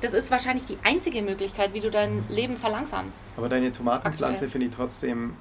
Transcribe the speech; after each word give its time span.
das 0.00 0.14
ist 0.14 0.30
wahrscheinlich 0.30 0.64
die 0.64 0.78
einzige 0.84 1.22
Möglichkeit, 1.22 1.74
wie 1.74 1.80
du 1.80 1.90
dein 1.90 2.24
Leben 2.28 2.56
verlangsamst. 2.56 3.22
Aber 3.36 3.48
deine 3.48 3.72
Tomatenpflanze 3.72 4.48
finde 4.48 4.66
ich 4.68 4.74
trotzdem. 4.74 5.34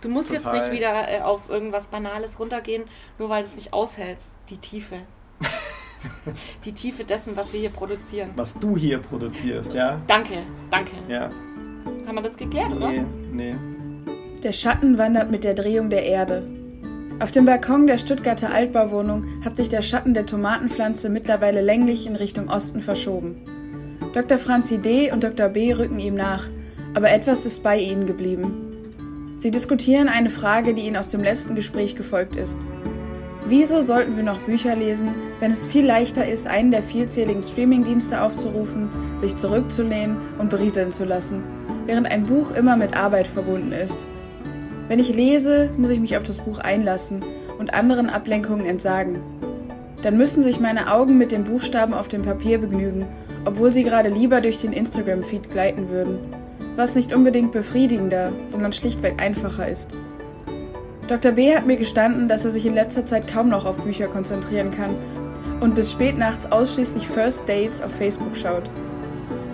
Du 0.00 0.08
musst 0.08 0.30
jetzt 0.30 0.52
nicht 0.52 0.70
wieder 0.70 1.10
äh, 1.10 1.20
auf 1.20 1.48
irgendwas 1.48 1.88
Banales 1.88 2.38
runtergehen, 2.38 2.84
nur 3.18 3.28
weil 3.28 3.42
du 3.42 3.48
es 3.48 3.56
nicht 3.56 3.72
aushältst. 3.72 4.26
Die 4.50 4.58
Tiefe. 4.58 5.00
die 6.64 6.72
Tiefe 6.72 7.04
dessen, 7.04 7.36
was 7.36 7.52
wir 7.52 7.60
hier 7.60 7.70
produzieren. 7.70 8.30
Was 8.36 8.54
du 8.58 8.76
hier 8.76 8.98
produzierst, 8.98 9.74
ja? 9.74 10.00
Danke, 10.06 10.42
danke. 10.70 10.96
Ja. 11.08 11.30
Haben 12.06 12.14
wir 12.14 12.22
das 12.22 12.36
geklärt, 12.36 12.72
oder? 12.72 12.90
Nee, 12.90 13.04
nee. 13.32 13.56
Der 14.42 14.52
Schatten 14.52 14.98
wandert 14.98 15.30
mit 15.30 15.42
der 15.44 15.54
Drehung 15.54 15.90
der 15.90 16.04
Erde. 16.04 16.46
Auf 17.18 17.32
dem 17.32 17.46
Balkon 17.46 17.86
der 17.86 17.96
Stuttgarter 17.96 18.52
Altbauwohnung 18.52 19.42
hat 19.42 19.56
sich 19.56 19.70
der 19.70 19.80
Schatten 19.80 20.12
der 20.12 20.26
Tomatenpflanze 20.26 21.08
mittlerweile 21.08 21.62
länglich 21.62 22.06
in 22.06 22.14
Richtung 22.14 22.48
Osten 22.50 22.82
verschoben. 22.82 23.55
Dr. 24.16 24.38
Franzi 24.38 24.78
D. 24.78 25.12
und 25.12 25.22
Dr. 25.24 25.50
B. 25.50 25.74
rücken 25.74 25.98
ihm 25.98 26.14
nach, 26.14 26.48
aber 26.94 27.10
etwas 27.10 27.44
ist 27.44 27.62
bei 27.62 27.78
ihnen 27.78 28.06
geblieben. 28.06 29.34
Sie 29.36 29.50
diskutieren 29.50 30.08
eine 30.08 30.30
Frage, 30.30 30.72
die 30.72 30.86
ihnen 30.86 30.96
aus 30.96 31.08
dem 31.08 31.22
letzten 31.22 31.54
Gespräch 31.54 31.96
gefolgt 31.96 32.34
ist. 32.34 32.56
Wieso 33.46 33.82
sollten 33.82 34.16
wir 34.16 34.22
noch 34.22 34.38
Bücher 34.38 34.74
lesen, 34.74 35.10
wenn 35.38 35.52
es 35.52 35.66
viel 35.66 35.84
leichter 35.84 36.26
ist, 36.26 36.46
einen 36.46 36.70
der 36.70 36.82
vielzähligen 36.82 37.42
Streamingdienste 37.42 38.22
aufzurufen, 38.22 38.88
sich 39.18 39.36
zurückzulehnen 39.36 40.16
und 40.38 40.48
berieseln 40.48 40.92
zu 40.92 41.04
lassen, 41.04 41.42
während 41.84 42.10
ein 42.10 42.24
Buch 42.24 42.52
immer 42.52 42.78
mit 42.78 42.96
Arbeit 42.96 43.26
verbunden 43.26 43.72
ist? 43.72 44.06
Wenn 44.88 44.98
ich 44.98 45.14
lese, 45.14 45.68
muss 45.76 45.90
ich 45.90 46.00
mich 46.00 46.16
auf 46.16 46.22
das 46.22 46.38
Buch 46.38 46.60
einlassen 46.60 47.22
und 47.58 47.74
anderen 47.74 48.08
Ablenkungen 48.08 48.64
entsagen. 48.64 49.20
Dann 50.00 50.16
müssen 50.16 50.42
sich 50.42 50.58
meine 50.58 50.90
Augen 50.90 51.18
mit 51.18 51.32
den 51.32 51.44
Buchstaben 51.44 51.92
auf 51.92 52.08
dem 52.08 52.22
Papier 52.22 52.58
begnügen, 52.58 53.04
obwohl 53.46 53.72
sie 53.72 53.84
gerade 53.84 54.10
lieber 54.10 54.42
durch 54.42 54.60
den 54.60 54.72
Instagram-Feed 54.72 55.50
gleiten 55.50 55.88
würden, 55.88 56.18
was 56.74 56.94
nicht 56.94 57.14
unbedingt 57.14 57.52
befriedigender, 57.52 58.32
sondern 58.50 58.72
schlichtweg 58.72 59.22
einfacher 59.22 59.66
ist. 59.68 59.88
Dr. 61.06 61.32
B 61.32 61.54
hat 61.54 61.66
mir 61.66 61.76
gestanden, 61.76 62.28
dass 62.28 62.44
er 62.44 62.50
sich 62.50 62.66
in 62.66 62.74
letzter 62.74 63.06
Zeit 63.06 63.28
kaum 63.28 63.48
noch 63.48 63.64
auf 63.64 63.76
Bücher 63.76 64.08
konzentrieren 64.08 64.72
kann 64.72 64.96
und 65.60 65.76
bis 65.76 65.92
spät 65.92 66.18
nachts 66.18 66.50
ausschließlich 66.50 67.06
First 67.06 67.48
Dates 67.48 67.80
auf 67.80 67.92
Facebook 67.92 68.36
schaut. 68.36 68.68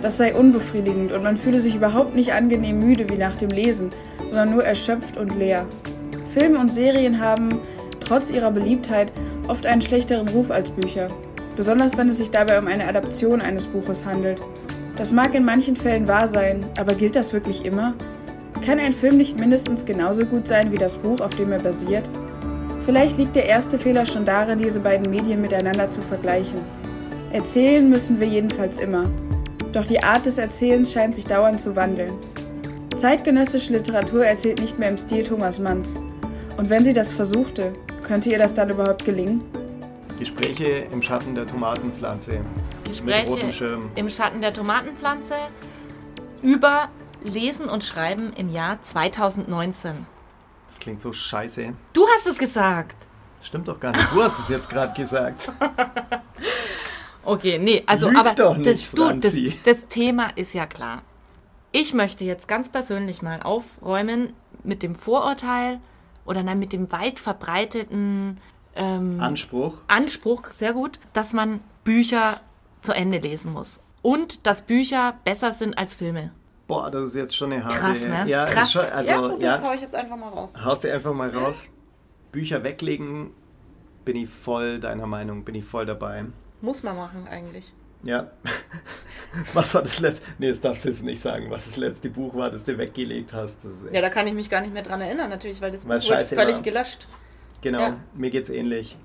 Das 0.01 0.17
sei 0.17 0.35
unbefriedigend 0.35 1.11
und 1.11 1.23
man 1.23 1.37
fühle 1.37 1.61
sich 1.61 1.75
überhaupt 1.75 2.15
nicht 2.15 2.33
angenehm 2.33 2.79
müde 2.79 3.07
wie 3.09 3.17
nach 3.17 3.37
dem 3.37 3.49
Lesen, 3.49 3.91
sondern 4.25 4.49
nur 4.49 4.65
erschöpft 4.65 5.15
und 5.15 5.37
leer. 5.37 5.67
Filme 6.33 6.59
und 6.59 6.71
Serien 6.71 7.23
haben, 7.23 7.59
trotz 7.99 8.31
ihrer 8.31 8.51
Beliebtheit, 8.51 9.13
oft 9.47 9.67
einen 9.67 9.83
schlechteren 9.83 10.27
Ruf 10.27 10.49
als 10.49 10.71
Bücher. 10.71 11.07
Besonders 11.55 11.97
wenn 11.97 12.09
es 12.09 12.17
sich 12.17 12.31
dabei 12.31 12.57
um 12.59 12.67
eine 12.67 12.87
Adaption 12.87 13.41
eines 13.41 13.67
Buches 13.67 14.05
handelt. 14.05 14.41
Das 14.95 15.11
mag 15.11 15.33
in 15.35 15.45
manchen 15.45 15.75
Fällen 15.75 16.07
wahr 16.07 16.27
sein, 16.27 16.59
aber 16.77 16.93
gilt 16.95 17.15
das 17.15 17.33
wirklich 17.33 17.65
immer? 17.65 17.93
Kann 18.65 18.79
ein 18.79 18.93
Film 18.93 19.17
nicht 19.17 19.39
mindestens 19.39 19.85
genauso 19.85 20.25
gut 20.25 20.47
sein 20.47 20.71
wie 20.71 20.77
das 20.77 20.97
Buch, 20.97 21.19
auf 21.19 21.35
dem 21.35 21.51
er 21.51 21.59
basiert? 21.59 22.09
Vielleicht 22.85 23.17
liegt 23.17 23.35
der 23.35 23.45
erste 23.45 23.79
Fehler 23.79 24.05
schon 24.05 24.25
darin, 24.25 24.59
diese 24.59 24.79
beiden 24.79 25.09
Medien 25.09 25.41
miteinander 25.41 25.89
zu 25.89 26.01
vergleichen. 26.01 26.59
Erzählen 27.31 27.89
müssen 27.89 28.19
wir 28.19 28.27
jedenfalls 28.27 28.79
immer. 28.79 29.09
Doch 29.71 29.85
die 29.85 30.03
Art 30.03 30.25
des 30.25 30.37
Erzählens 30.37 30.91
scheint 30.91 31.15
sich 31.15 31.25
dauernd 31.25 31.59
zu 31.59 31.75
wandeln. 31.75 32.13
Zeitgenössische 32.95 33.73
Literatur 33.73 34.25
erzählt 34.25 34.61
nicht 34.61 34.77
mehr 34.79 34.89
im 34.89 34.97
Stil 34.97 35.23
Thomas 35.23 35.59
Manns. 35.59 35.95
Und 36.57 36.69
wenn 36.69 36.83
sie 36.83 36.93
das 36.93 37.11
versuchte, 37.11 37.73
könnte 38.03 38.29
ihr 38.29 38.37
das 38.37 38.53
dann 38.53 38.69
überhaupt 38.69 39.03
gelingen? 39.03 39.43
Gespräche 40.17 40.87
im 40.91 41.01
Schatten 41.01 41.35
der 41.35 41.47
Tomatenpflanze. 41.47 42.31
Mit 42.31 42.47
rotem 42.87 43.07
Gespräche 43.07 43.53
Schirm. 43.53 43.91
im 43.95 44.09
Schatten 44.09 44.41
der 44.41 44.53
Tomatenpflanze 44.53 45.35
über 46.41 46.89
Lesen 47.21 47.69
und 47.69 47.83
Schreiben 47.83 48.33
im 48.33 48.49
Jahr 48.49 48.81
2019. 48.81 50.05
Das 50.69 50.79
klingt 50.79 51.01
so 51.01 51.13
scheiße. 51.13 51.73
Du 51.93 52.07
hast 52.07 52.27
es 52.27 52.37
gesagt. 52.37 53.07
Stimmt 53.41 53.67
doch 53.67 53.79
gar 53.79 53.91
nicht. 53.91 54.07
Du 54.13 54.23
hast 54.23 54.39
es 54.39 54.49
jetzt 54.49 54.69
gerade 54.69 54.93
gesagt. 54.93 55.51
Okay, 57.25 57.57
nee, 57.57 57.83
also 57.85 58.09
Lüg 58.09 58.17
aber 58.17 58.33
doch 58.33 58.57
nicht, 58.57 58.69
das, 58.69 58.91
du, 58.91 59.13
das, 59.13 59.33
das 59.63 59.87
Thema 59.87 60.31
ist 60.35 60.53
ja 60.53 60.65
klar. 60.65 61.03
Ich 61.71 61.93
möchte 61.93 62.25
jetzt 62.25 62.47
ganz 62.47 62.69
persönlich 62.69 63.21
mal 63.21 63.41
aufräumen 63.41 64.33
mit 64.63 64.83
dem 64.83 64.93
Vorurteil 64.93 65.79
oder 66.25 66.43
nein, 66.43 66.59
mit 66.59 66.73
dem 66.73 66.91
weit 66.91 67.19
verbreiteten 67.19 68.39
ähm, 68.75 69.19
Anspruch. 69.19 69.81
Anspruch, 69.87 70.49
sehr 70.49 70.73
gut, 70.73 70.99
dass 71.13 71.33
man 71.33 71.59
Bücher 71.83 72.41
zu 72.81 72.93
Ende 72.93 73.19
lesen 73.19 73.53
muss. 73.53 73.81
Und 74.01 74.45
dass 74.45 74.61
Bücher 74.63 75.15
besser 75.23 75.51
sind 75.51 75.77
als 75.77 75.93
Filme. 75.93 76.31
Boah, 76.67 76.89
das 76.91 77.09
ist 77.09 77.15
jetzt 77.15 77.35
schon 77.35 77.51
eine 77.53 77.63
harte. 77.63 77.77
Krass, 77.77 78.01
ne? 78.01 78.25
Ja, 78.27 78.45
Krass. 78.45 78.63
Ist 78.65 78.71
schon, 78.73 78.85
also, 78.85 79.09
ja, 79.09 79.21
du, 79.21 79.37
das 79.39 79.61
ja, 79.61 79.67
hau 79.67 79.73
ich 79.73 79.81
jetzt 79.81 79.95
einfach 79.95 80.17
mal 80.17 80.29
raus. 80.29 80.53
haust 80.63 80.83
dir 80.83 80.93
einfach 80.93 81.13
mal 81.13 81.29
raus. 81.29 81.67
Bücher 82.31 82.63
weglegen, 82.63 83.31
bin 84.05 84.15
ich 84.15 84.29
voll 84.29 84.79
deiner 84.79 85.07
Meinung, 85.07 85.43
bin 85.45 85.55
ich 85.55 85.65
voll 85.65 85.85
dabei. 85.85 86.25
Muss 86.61 86.83
man 86.83 86.95
machen 86.95 87.27
eigentlich. 87.27 87.73
Ja. 88.03 88.31
Was 89.53 89.73
war 89.75 89.81
das 89.81 89.99
letzte? 89.99 90.23
Nee, 90.39 90.49
das 90.49 90.59
darfst 90.61 90.83
du 90.85 90.89
jetzt 90.89 91.03
nicht 91.03 91.21
sagen, 91.21 91.49
was 91.49 91.65
das 91.65 91.77
letzte 91.77 92.09
Buch 92.09 92.35
war, 92.35 92.51
das 92.51 92.65
du 92.65 92.77
weggelegt 92.77 93.33
hast. 93.33 93.63
Das 93.65 93.83
Ja, 93.91 94.01
da 94.01 94.09
kann 94.09 94.27
ich 94.27 94.33
mich 94.33 94.49
gar 94.49 94.61
nicht 94.61 94.73
mehr 94.73 94.83
dran 94.83 95.01
erinnern, 95.01 95.29
natürlich, 95.29 95.61
weil 95.61 95.71
das 95.71 95.85
Buch 95.85 95.99
scheiße 95.99 96.35
völlig 96.35 96.57
war. 96.57 96.61
gelöscht. 96.63 97.07
Genau, 97.63 97.79
ja. 97.79 97.97
mir 98.13 98.29
geht's 98.29 98.49
ähnlich. 98.49 98.95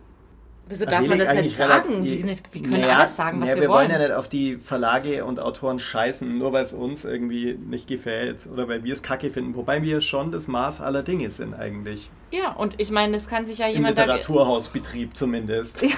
Wieso 0.71 0.85
darf 0.85 1.01
man 1.07 1.19
das 1.19 1.33
nicht 1.33 1.57
sagen? 1.57 2.05
Wir, 2.05 2.11
sind 2.11 2.27
nicht, 2.27 2.45
wir 2.53 2.61
können 2.61 2.83
Naja, 2.83 2.99
alles 2.99 3.17
sagen, 3.17 3.39
was 3.41 3.47
naja, 3.47 3.57
wir, 3.57 3.63
wir 3.63 3.69
wollen. 3.71 3.89
wollen 3.89 4.01
ja 4.03 4.07
nicht 4.09 4.15
auf 4.19 4.29
die 4.29 4.57
Verlage 4.59 5.25
und 5.25 5.41
Autoren 5.41 5.79
scheißen, 5.79 6.37
nur 6.37 6.53
weil 6.53 6.63
es 6.63 6.75
uns 6.75 7.07
irgendwie 7.07 7.55
nicht 7.55 7.89
gefällt 7.89 8.47
oder 8.53 8.69
weil 8.69 8.85
wir 8.85 8.93
es 8.93 9.03
kacke 9.03 9.31
finden. 9.31 9.55
Wobei 9.57 9.83
wir 9.83 10.03
schon 10.03 10.31
das 10.31 10.47
Maß 10.47 10.83
aller 10.83 11.03
Dinge 11.03 11.31
sind 11.31 11.55
eigentlich. 11.55 12.11
Ja, 12.33 12.53
und 12.53 12.75
ich 12.79 12.91
meine, 12.91 13.15
das 13.15 13.29
kann 13.29 13.47
sich 13.47 13.57
ja 13.61 13.67
Im 13.69 13.77
jemand 13.77 13.97
da. 13.97 14.03
Literaturhausbetrieb 14.03 15.17
zumindest. 15.17 15.87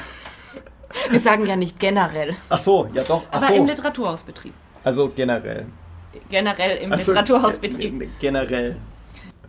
Wir 1.11 1.21
sagen 1.21 1.47
ja 1.47 1.55
nicht 1.55 1.79
generell, 1.79 2.35
Ach 2.49 2.59
so, 2.59 2.89
ja 2.93 3.05
doch. 3.05 3.23
Ach 3.31 3.37
aber 3.39 3.47
so. 3.47 3.55
im 3.55 3.67
Literaturhausbetrieb. 3.67 4.53
also 4.83 5.09
generell. 5.15 5.67
Generell 6.29 6.79
im 6.79 6.91
so, 6.91 6.97
Literaturhausbetrieb. 7.13 7.99
ge- 8.01 8.09
Generell. 8.19 8.77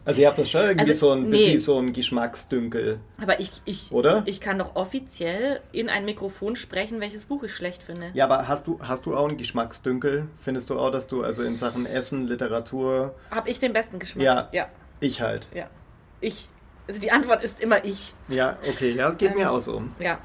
Also 0.03 0.21
ihr 0.21 0.27
habt 0.27 0.39
das 0.39 0.49
schon 0.49 0.61
irgendwie 0.61 0.89
Also, 0.89 1.07
so 1.07 1.11
ein 1.13 1.23
nee. 1.23 1.29
bisschen 1.31 1.59
so 1.59 1.77
ein 1.77 1.93
Geschmacksdünkel, 1.93 2.99
Aber 3.21 3.39
ich, 3.39 3.51
ich, 3.65 3.91
oder? 3.91 4.23
ich 4.25 4.41
kann 4.41 4.57
doch 4.57 4.75
offiziell 4.75 5.61
in 5.71 5.89
ein 5.89 6.05
Mikrofon 6.05 6.55
sprechen, 6.55 6.99
welches 7.01 7.25
Buch 7.25 7.43
ich 7.43 7.53
schlecht 7.53 7.83
finde. 7.83 8.09
ja, 8.13 8.25
aber 8.25 8.47
hast 8.47 8.65
du, 8.67 8.79
hast 8.81 9.05
du 9.05 9.15
auch 9.15 9.27
einen 9.27 9.37
Geschmacksdünkel? 9.37 10.27
Findest 10.43 10.69
du 10.71 10.79
auch, 10.79 10.91
dass 10.91 11.07
du 11.07 11.23
also 11.23 11.43
in 11.43 11.55
Sachen 11.57 11.85
Essen, 11.85 12.27
Literatur, 12.27 13.13
Habe 13.29 13.49
ich 13.49 13.59
den 13.59 13.73
besten 13.73 13.99
Geschmack? 13.99 14.23
Ja. 14.23 14.49
Ja, 14.51 14.67
ich 14.99 15.21
halt. 15.21 15.47
ja. 15.53 15.67
Ich. 16.19 16.47
Also 16.87 16.99
die 16.99 17.11
Antwort 17.11 17.43
ist 17.43 17.63
immer 17.63 17.83
ich. 17.85 18.13
Ja, 18.27 18.57
okay, 18.67 18.91
ja, 18.91 19.11
geht 19.11 19.31
Ähm, 19.31 19.37
mir 19.37 19.51
auch 19.51 19.59
so. 19.59 19.83
Ja. 19.99 20.19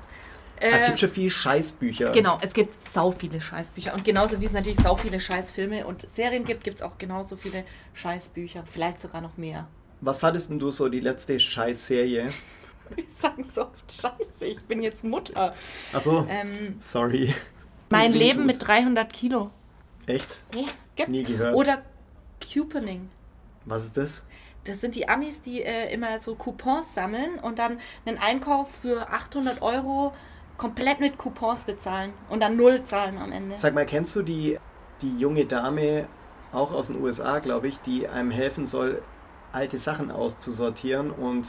Es 0.61 0.83
Äh, 0.83 0.87
gibt 0.87 1.01
schon 1.01 1.09
viel 1.11 1.31
Scheißbücher. 1.31 2.13
Genau, 2.13 2.39
es 2.43 2.53
gibt 2.53 2.83
sau 2.83 3.11
viele 3.11 3.41
Scheißbücher. 3.41 3.95
Und 3.95 4.05
genauso 4.05 4.41
wie 4.41 4.47
es 4.47 4.53
natürlich 4.53 4.81
sau 4.81 4.97
viele 4.97 5.21
Scheißfilme 5.21 5.87
und 5.87 6.09
Serien 6.09 6.45
gibt, 6.45 6.65
gibt 6.65 6.77
es 6.77 6.83
auch 6.83 6.99
genauso 6.99 7.37
viele 7.37 7.65
Scheißbücher. 7.95 8.65
Vielleicht 8.67 9.01
sogar 9.01 9.21
noch 9.21 9.37
mehr. 9.37 9.69
Was 10.01 10.19
fandest 10.19 10.51
denn 10.51 10.59
du 10.59 10.71
so 10.71 10.89
die 10.89 11.01
letzte 11.01 11.39
Scheißserie? 11.41 12.29
Wir 12.95 13.05
sagen 13.17 13.43
so 13.43 13.63
oft 13.63 13.93
Scheiße, 13.93 14.45
ich 14.47 14.63
bin 14.65 14.83
jetzt 14.83 15.03
Mutter. 15.03 15.55
Achso, 15.93 16.25
Ähm, 16.29 16.77
sorry. 16.81 17.35
mein 17.91 18.13
Tut 18.13 18.21
Leben 18.21 18.41
weh, 18.43 18.47
mit 18.47 18.67
300 18.67 19.13
Kilo. 19.13 19.51
Echt? 20.07 20.39
Ja, 20.55 20.63
gibt's. 20.95 21.11
Nie 21.11 21.25
gehört. 21.25 21.57
Oder 21.57 21.83
Couponing. 22.41 23.09
Was 23.65 23.85
ist 23.87 23.97
das? 23.97 24.23
Das 24.65 24.81
sind 24.81 24.95
die 24.95 25.09
Amis, 25.09 25.41
die 25.41 25.63
äh, 25.63 25.93
immer 25.93 26.19
so 26.21 26.35
Coupons 26.37 26.95
sammeln 26.95 27.39
und 27.41 27.59
dann 27.59 27.79
einen 28.05 28.19
Einkauf 28.19 28.69
für 28.83 29.09
800 29.11 29.63
Euro 29.63 30.13
komplett 30.57 31.01
mit 31.01 31.19
Coupons 31.19 31.65
bezahlen 31.65 32.13
und 32.29 32.43
dann 32.43 32.57
null 32.57 32.83
zahlen 32.83 33.19
am 33.19 33.33
Ende. 33.33 33.59
Sag 33.59 33.75
mal, 33.75 33.87
kennst 33.87 34.15
du 34.17 34.23
die, 34.23 34.59
die 35.03 35.19
junge 35.19 35.45
Dame, 35.47 36.07
auch 36.53 36.73
aus 36.73 36.87
den 36.89 37.03
USA, 37.03 37.39
glaube 37.41 37.69
ich, 37.69 37.79
die 37.81 38.09
einem 38.09 38.31
helfen 38.31 38.67
soll, 38.67 39.03
alte 39.53 39.79
Sachen 39.79 40.11
auszusortieren 40.11 41.11
und 41.11 41.47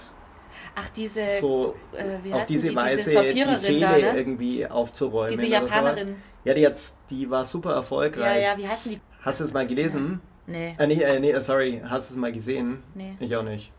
Ach, 0.75 0.89
diese, 0.89 1.29
so 1.29 1.75
äh, 1.93 2.33
auf 2.33 2.45
diese 2.45 2.69
die? 2.69 2.75
Weise 2.75 3.11
diese 3.11 3.45
die 3.45 3.55
Seele 3.55 3.79
da, 3.81 3.97
ne? 3.97 4.17
irgendwie 4.17 4.65
aufzuräumen. 4.67 5.37
Diese 5.37 5.47
oder 5.47 5.67
so. 5.67 5.73
Japanerin. 5.73 6.15
Ja, 6.43 6.53
die, 6.53 6.61
jetzt, 6.61 6.97
die 7.09 7.29
war 7.29 7.45
super 7.45 7.71
Ja, 7.71 7.75
erfolgreich. 7.77 8.43
ja, 8.43 8.57
wie 8.57 8.67
heißen 8.67 8.91
die? 8.91 9.01
Hast 9.21 9.39
du 9.39 9.43
es 9.43 9.53
mal 9.53 9.67
gelesen? 9.67 10.21
Nee, 10.45 10.75
Äh, 10.79 10.87
nee, 10.87 11.01
äh, 11.01 11.19
nee, 11.19 11.31
äh, 11.31 11.41
sorry, 11.41 11.81
hast 11.85 12.09
du 12.09 12.13
es 12.13 12.17
mal 12.17 12.31
gesehen? 12.31 12.81
nee. 12.95 13.15
Ich 13.19 13.35
auch 13.35 13.43
nicht. 13.43 13.71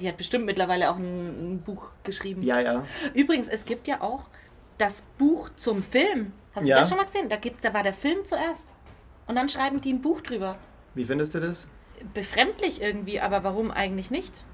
Die 0.00 0.08
hat 0.08 0.16
bestimmt 0.16 0.44
mittlerweile 0.44 0.90
auch 0.90 0.96
ein, 0.96 1.52
ein 1.54 1.62
Buch 1.62 1.90
geschrieben. 2.02 2.42
Ja, 2.42 2.60
ja. 2.60 2.82
Übrigens, 3.14 3.48
es 3.48 3.64
gibt 3.64 3.86
ja 3.88 4.02
auch 4.02 4.28
das 4.78 5.02
Buch 5.18 5.50
zum 5.56 5.82
Film. 5.82 6.32
Hast 6.54 6.66
Ja. 6.66 6.76
du 6.76 6.80
das 6.80 6.88
schon 6.88 6.98
mal 6.98 7.04
gesehen? 7.04 7.28
Da, 7.28 7.36
gibt, 7.36 7.64
da 7.64 7.72
war 7.74 7.82
der 7.82 7.92
Film 7.94 8.24
zuerst. 8.24 8.74
Und 9.26 9.36
dann 9.36 9.48
schreiben 9.48 9.80
die 9.80 9.92
ein 9.92 10.00
Buch 10.00 10.20
drüber. 10.20 10.56
Wie 10.94 11.04
findest 11.04 11.34
du 11.34 11.40
das? 11.40 11.68
Befremdlich 12.14 12.80
irgendwie, 12.80 13.20
aber 13.20 13.42
warum 13.44 13.70
eigentlich 13.70 14.10
nicht? 14.10 14.44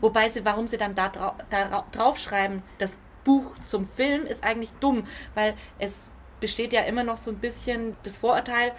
Wobei 0.00 0.28
sie, 0.30 0.44
warum 0.44 0.66
sie 0.66 0.76
dann 0.78 0.94
da, 0.94 1.08
drau 1.08 1.34
da 1.50 1.64
drau- 1.68 1.84
draufschreiben, 1.92 2.62
das 2.78 2.96
Buch 3.24 3.52
zum 3.66 3.86
Film 3.88 4.24
ist 4.26 4.44
eigentlich 4.44 4.72
dumm, 4.80 5.06
weil 5.34 5.54
es 5.78 6.10
besteht 6.40 6.72
ja 6.72 6.82
immer 6.82 7.02
noch 7.04 7.16
so 7.16 7.30
ein 7.30 7.38
bisschen 7.38 7.96
das 8.02 8.18
Vorurteil, 8.18 8.72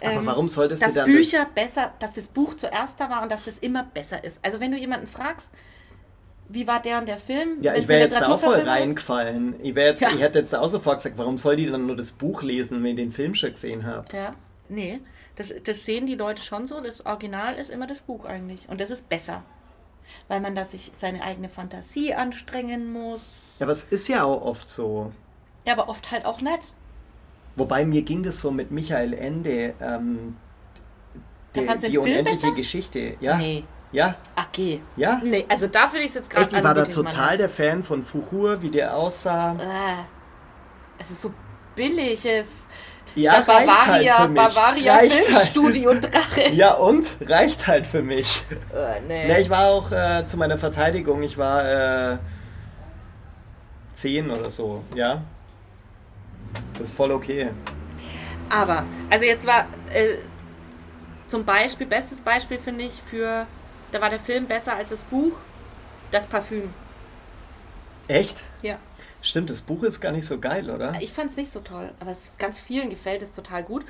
Aber 0.00 0.12
ähm, 0.12 0.26
warum 0.26 0.48
solltest 0.48 0.82
dass 0.82 0.92
du 0.94 1.00
dann 1.00 1.06
Bücher 1.10 1.46
besser, 1.54 1.92
dass 1.98 2.14
das 2.14 2.26
Buch 2.26 2.54
zuerst 2.54 2.98
da 2.98 3.08
war 3.10 3.22
und 3.22 3.30
dass 3.30 3.44
das 3.44 3.58
immer 3.58 3.84
besser 3.84 4.22
ist. 4.24 4.40
Also 4.42 4.58
wenn 4.60 4.72
du 4.72 4.78
jemanden 4.78 5.06
fragst, 5.06 5.50
wie 6.48 6.66
war 6.66 6.80
der 6.80 6.98
und 6.98 7.06
der 7.08 7.18
Film? 7.18 7.58
Ja, 7.60 7.72
wenn's 7.72 7.82
ich 7.84 7.88
wäre 7.88 8.00
jetzt 8.00 8.20
da 8.20 8.28
auch 8.28 8.38
voll 8.40 8.60
reingefallen. 8.60 9.54
Ich, 9.62 9.74
jetzt, 9.74 10.00
Ja. 10.00 10.08
ich 10.10 10.20
hätte 10.20 10.38
jetzt 10.38 10.52
da 10.52 10.60
auch 10.60 10.68
sofort 10.68 10.98
gesagt, 10.98 11.16
warum 11.18 11.38
soll 11.38 11.56
die 11.56 11.66
dann 11.66 11.86
nur 11.86 11.96
das 11.96 12.12
Buch 12.12 12.42
lesen, 12.42 12.82
wenn 12.82 12.90
ich 12.90 12.96
den 12.96 13.12
Film 13.12 13.34
schon 13.34 13.50
gesehen 13.50 13.86
habe? 13.86 14.06
Ja, 14.14 14.34
nee, 14.68 15.00
das, 15.36 15.52
das 15.64 15.84
sehen 15.84 16.06
die 16.06 16.14
Leute 16.16 16.42
schon 16.42 16.66
so. 16.66 16.80
Das 16.80 17.04
Original 17.06 17.54
ist 17.54 17.70
immer 17.70 17.86
das 17.86 18.00
Buch 18.00 18.24
eigentlich. 18.24 18.68
Und 18.68 18.80
das 18.80 18.90
ist 18.90 19.08
besser. 19.08 19.42
Weil 20.28 20.40
man 20.40 20.54
da 20.54 20.64
sich 20.64 20.92
seine 21.00 21.22
eigene 21.22 21.48
Fantasie 21.48 22.14
anstrengen 22.14 22.92
muss. 22.92 23.56
Ja, 23.58 23.64
aber 23.64 23.72
es 23.72 23.84
ist 23.84 24.06
ja 24.08 24.24
auch 24.24 24.42
oft 24.42 24.68
so. 24.68 25.12
Ja, 25.66 25.72
aber 25.72 25.88
oft 25.88 26.10
halt 26.10 26.26
auch 26.26 26.40
nicht. 26.40 26.74
Wobei 27.56 27.84
mir 27.84 28.02
ging 28.02 28.22
das 28.22 28.40
so 28.40 28.50
mit 28.50 28.70
Michael 28.70 29.14
Ende, 29.14 29.74
ähm, 29.80 30.36
die, 31.54 31.66
die 31.88 31.98
unendliche 31.98 32.40
besser? 32.40 32.52
Geschichte. 32.52 33.16
Ja, 33.20 33.38
Nee. 33.38 33.64
Ja, 33.94 34.14
Okay. 34.48 34.80
ja. 34.96 35.20
Nee, 35.24 35.46
also 35.48 35.66
da 35.68 35.88
finde 35.88 36.04
ich 36.04 36.10
es 36.10 36.14
jetzt 36.16 36.30
gerade. 36.30 36.46
Ich 36.48 36.54
also 36.54 36.64
war 36.68 36.74
da 36.74 36.84
total 36.84 37.38
der 37.38 37.48
Fan 37.48 37.82
von 37.82 38.02
Fuchur, 38.02 38.60
wie 38.62 38.70
der 38.70 38.96
aussah. 38.96 39.52
Äh, 39.52 40.02
es 40.98 41.10
ist 41.10 41.22
so 41.22 41.32
billig. 41.74 42.24
Es, 42.24 42.66
Ja, 43.14 43.40
der 43.40 43.48
reicht 43.54 43.66
Bavaria, 43.66 44.18
halt 44.18 44.22
für 44.22 44.28
mich. 44.28 44.36
Bavaria 44.54 44.94
reicht 44.94 45.14
halt. 45.14 45.24
Filmstudio 45.24 45.94
Drache. 46.00 46.48
Ja 46.52 46.74
und? 46.74 47.06
Reicht 47.26 47.66
halt 47.66 47.86
für 47.86 48.02
mich. 48.02 48.42
Äh, 48.72 49.00
nee. 49.08 49.26
Ne, 49.28 49.40
ich 49.40 49.50
war 49.50 49.66
auch 49.66 49.90
äh, 49.92 50.26
zu 50.26 50.36
meiner 50.36 50.58
Verteidigung, 50.58 51.22
ich 51.22 51.38
war 51.38 52.12
äh, 52.12 52.18
10 53.92 54.30
oder 54.30 54.50
so, 54.50 54.82
ja. 54.94 55.22
Das 56.74 56.88
ist 56.88 56.96
voll 56.96 57.12
okay. 57.12 57.50
Aber, 58.50 58.84
also 59.10 59.24
jetzt 59.24 59.46
war 59.46 59.66
äh, 59.92 60.18
zum 61.28 61.44
Beispiel, 61.44 61.86
bestes 61.86 62.20
Beispiel 62.20 62.58
finde 62.58 62.84
ich 62.84 63.00
für, 63.08 63.46
da 63.94 64.00
war 64.00 64.10
der 64.10 64.18
Film 64.18 64.46
besser 64.46 64.74
als 64.74 64.90
das 64.90 65.02
Buch, 65.02 65.36
das 66.10 66.26
Parfüm. 66.26 66.74
Echt? 68.08 68.44
Ja. 68.60 68.78
Stimmt, 69.22 69.50
das 69.50 69.62
Buch 69.62 69.84
ist 69.84 70.00
gar 70.00 70.10
nicht 70.10 70.26
so 70.26 70.38
geil, 70.38 70.68
oder? 70.68 70.98
Ich 71.00 71.12
fand 71.12 71.30
es 71.30 71.36
nicht 71.36 71.52
so 71.52 71.60
toll, 71.60 71.92
aber 72.00 72.10
es 72.10 72.32
ganz 72.36 72.58
vielen 72.58 72.90
gefällt 72.90 73.22
es 73.22 73.32
total 73.32 73.62
gut. 73.62 73.84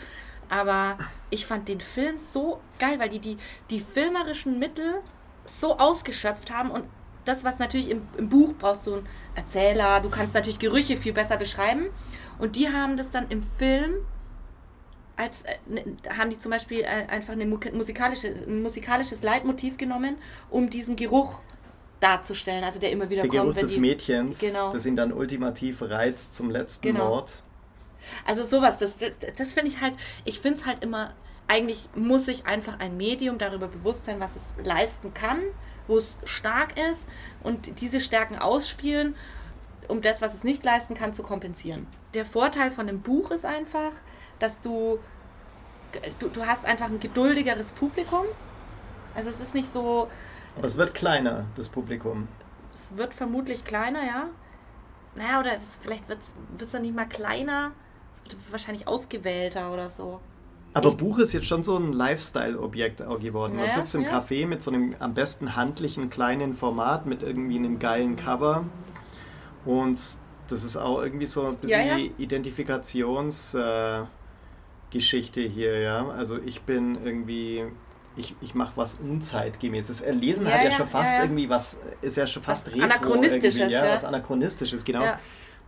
Aber 0.50 0.98
ich 1.30 1.46
fand 1.46 1.68
den 1.68 1.80
Film 1.80 2.18
so 2.18 2.60
geil, 2.78 2.98
weil 2.98 3.08
die, 3.08 3.18
die 3.18 3.38
die 3.70 3.80
filmerischen 3.80 4.58
Mittel 4.58 5.00
so 5.46 5.78
ausgeschöpft 5.78 6.52
haben 6.52 6.70
und 6.70 6.84
das, 7.24 7.42
was 7.42 7.58
natürlich 7.58 7.90
im, 7.90 8.06
im 8.18 8.28
Buch 8.28 8.52
brauchst 8.58 8.86
du 8.86 8.96
einen 8.96 9.08
Erzähler, 9.34 10.00
du 10.00 10.10
kannst 10.10 10.34
natürlich 10.34 10.58
Gerüche 10.58 10.98
viel 10.98 11.14
besser 11.14 11.38
beschreiben. 11.38 11.86
Und 12.38 12.56
die 12.56 12.68
haben 12.68 12.98
das 12.98 13.10
dann 13.10 13.28
im 13.30 13.42
Film 13.42 13.94
als 15.16 15.42
äh, 15.42 15.56
ne, 15.66 15.84
haben 16.16 16.30
die 16.30 16.38
zum 16.38 16.50
Beispiel 16.50 16.80
äh, 16.80 16.86
einfach 17.08 17.32
eine 17.34 17.46
mu- 17.46 17.58
musikalische, 17.72 18.28
ein 18.28 18.62
musikalisches 18.62 19.22
Leitmotiv 19.22 19.76
genommen, 19.76 20.16
um 20.50 20.70
diesen 20.70 20.96
Geruch 20.96 21.40
darzustellen, 22.00 22.64
also 22.64 22.78
der 22.80 22.90
immer 22.90 23.08
wieder 23.08 23.22
Der 23.22 23.30
kommt. 23.30 23.42
Geruch 23.42 23.56
wenn 23.56 23.62
des 23.62 23.74
die, 23.74 23.80
Mädchens, 23.80 24.38
Genau. 24.38 24.70
das 24.72 24.84
ihn 24.86 24.96
dann 24.96 25.12
ultimativ 25.12 25.82
reizt 25.82 26.34
zum 26.34 26.50
letzten 26.50 26.82
Genau. 26.88 27.08
Mord. 27.10 27.42
Also 28.26 28.44
sowas, 28.44 28.78
das, 28.78 28.98
das, 28.98 29.12
das 29.36 29.54
finde 29.54 29.70
ich 29.70 29.80
halt, 29.80 29.94
ich 30.24 30.40
finde 30.40 30.58
es 30.58 30.66
halt 30.66 30.84
immer, 30.84 31.14
eigentlich 31.48 31.88
muss 31.94 32.26
sich 32.26 32.44
einfach 32.46 32.78
ein 32.80 32.96
Medium 32.96 33.38
darüber 33.38 33.68
bewusst 33.68 34.04
sein, 34.04 34.20
was 34.20 34.36
es 34.36 34.54
leisten 34.62 35.14
kann, 35.14 35.40
wo 35.86 35.96
es 35.96 36.18
stark 36.24 36.78
ist 36.90 37.08
und 37.42 37.80
diese 37.80 38.00
Stärken 38.00 38.38
ausspielen, 38.38 39.14
um 39.88 40.02
das, 40.02 40.20
was 40.20 40.34
es 40.34 40.44
nicht 40.44 40.64
leisten 40.64 40.94
kann, 40.94 41.14
zu 41.14 41.22
kompensieren. 41.22 41.86
Der 42.14 42.26
Vorteil 42.26 42.70
von 42.70 42.88
einem 42.88 43.00
Buch 43.00 43.30
ist 43.30 43.46
einfach, 43.46 43.92
dass 44.38 44.60
du, 44.60 44.98
du, 46.18 46.28
du 46.28 46.46
hast 46.46 46.64
einfach 46.64 46.86
ein 46.86 47.00
geduldigeres 47.00 47.72
Publikum. 47.72 48.24
Also 49.14 49.30
es 49.30 49.40
ist 49.40 49.54
nicht 49.54 49.68
so, 49.72 50.08
Aber 50.56 50.66
es 50.66 50.76
wird 50.76 50.94
kleiner, 50.94 51.44
das 51.56 51.68
Publikum. 51.68 52.26
es 52.72 52.96
wird 52.96 53.14
vermutlich 53.14 53.64
kleiner, 53.64 54.04
ja. 54.04 54.26
Naja, 55.14 55.38
oder 55.40 55.56
es, 55.56 55.78
vielleicht 55.80 56.08
wird 56.08 56.18
es 56.20 56.70
dann 56.72 56.82
nicht 56.82 56.94
mal 56.94 57.06
kleiner, 57.06 57.70
es 58.26 58.32
wird 58.32 58.50
wahrscheinlich 58.52 58.88
ausgewählter 58.88 59.72
oder 59.72 59.88
so. 59.88 60.20
Aber 60.76 60.88
Ich- 60.88 60.96
Buch 60.96 61.20
ist 61.20 61.32
jetzt 61.32 61.46
schon 61.46 61.62
so 61.62 61.76
ein 61.76 61.92
Lifestyle-Objekt 61.92 62.98
geworden. 63.20 63.54
Man 63.54 63.66
Naja, 63.66 63.74
sitzt 63.76 63.94
im 63.94 64.00
ja. 64.02 64.18
Café 64.18 64.44
mit 64.48 64.60
so 64.60 64.72
einem 64.72 64.96
am 64.98 65.14
besten 65.14 65.54
handlichen 65.54 66.10
kleinen 66.10 66.52
Format 66.52 67.06
mit 67.06 67.22
irgendwie 67.22 67.56
einem 67.56 67.78
geilen 67.78 68.16
Cover. 68.16 68.64
Und 69.64 69.96
das 70.48 70.64
ist 70.64 70.76
auch 70.76 71.00
irgendwie 71.00 71.26
so 71.26 71.46
ein 71.46 71.56
bisschen 71.56 71.80
Ja, 71.86 71.86
ja. 71.86 71.96
die 71.96 72.12
Identifikationsgeschichte 72.18 74.08
äh, 74.08 74.23
Geschichte 74.94 75.40
hier, 75.40 75.80
ja. 75.80 76.08
Also 76.08 76.38
ich 76.38 76.62
bin 76.62 76.96
irgendwie, 77.04 77.64
ich, 78.16 78.34
ich 78.40 78.54
mache 78.54 78.72
was 78.76 78.94
unzeitgemäß. 78.94 79.88
Das 79.88 80.04
Lesen 80.06 80.46
Ja, 80.46 80.52
hat 80.52 80.62
ja, 80.62 80.70
ja, 80.70 80.76
schon 80.76 80.86
fast 80.86 81.12
ja, 81.12 81.22
irgendwie 81.22 81.48
was, 81.48 81.80
ist 82.00 82.16
ja 82.16 82.26
schon 82.26 82.42
fast 82.42 82.68
Was 82.68 82.74
retro 82.74 82.84
Anachronistisches, 82.84 83.72
ja, 83.72 83.92
was 83.92 84.04
Anachronistisches, 84.04 84.84
genau. 84.84 85.02
Ja. 85.02 85.18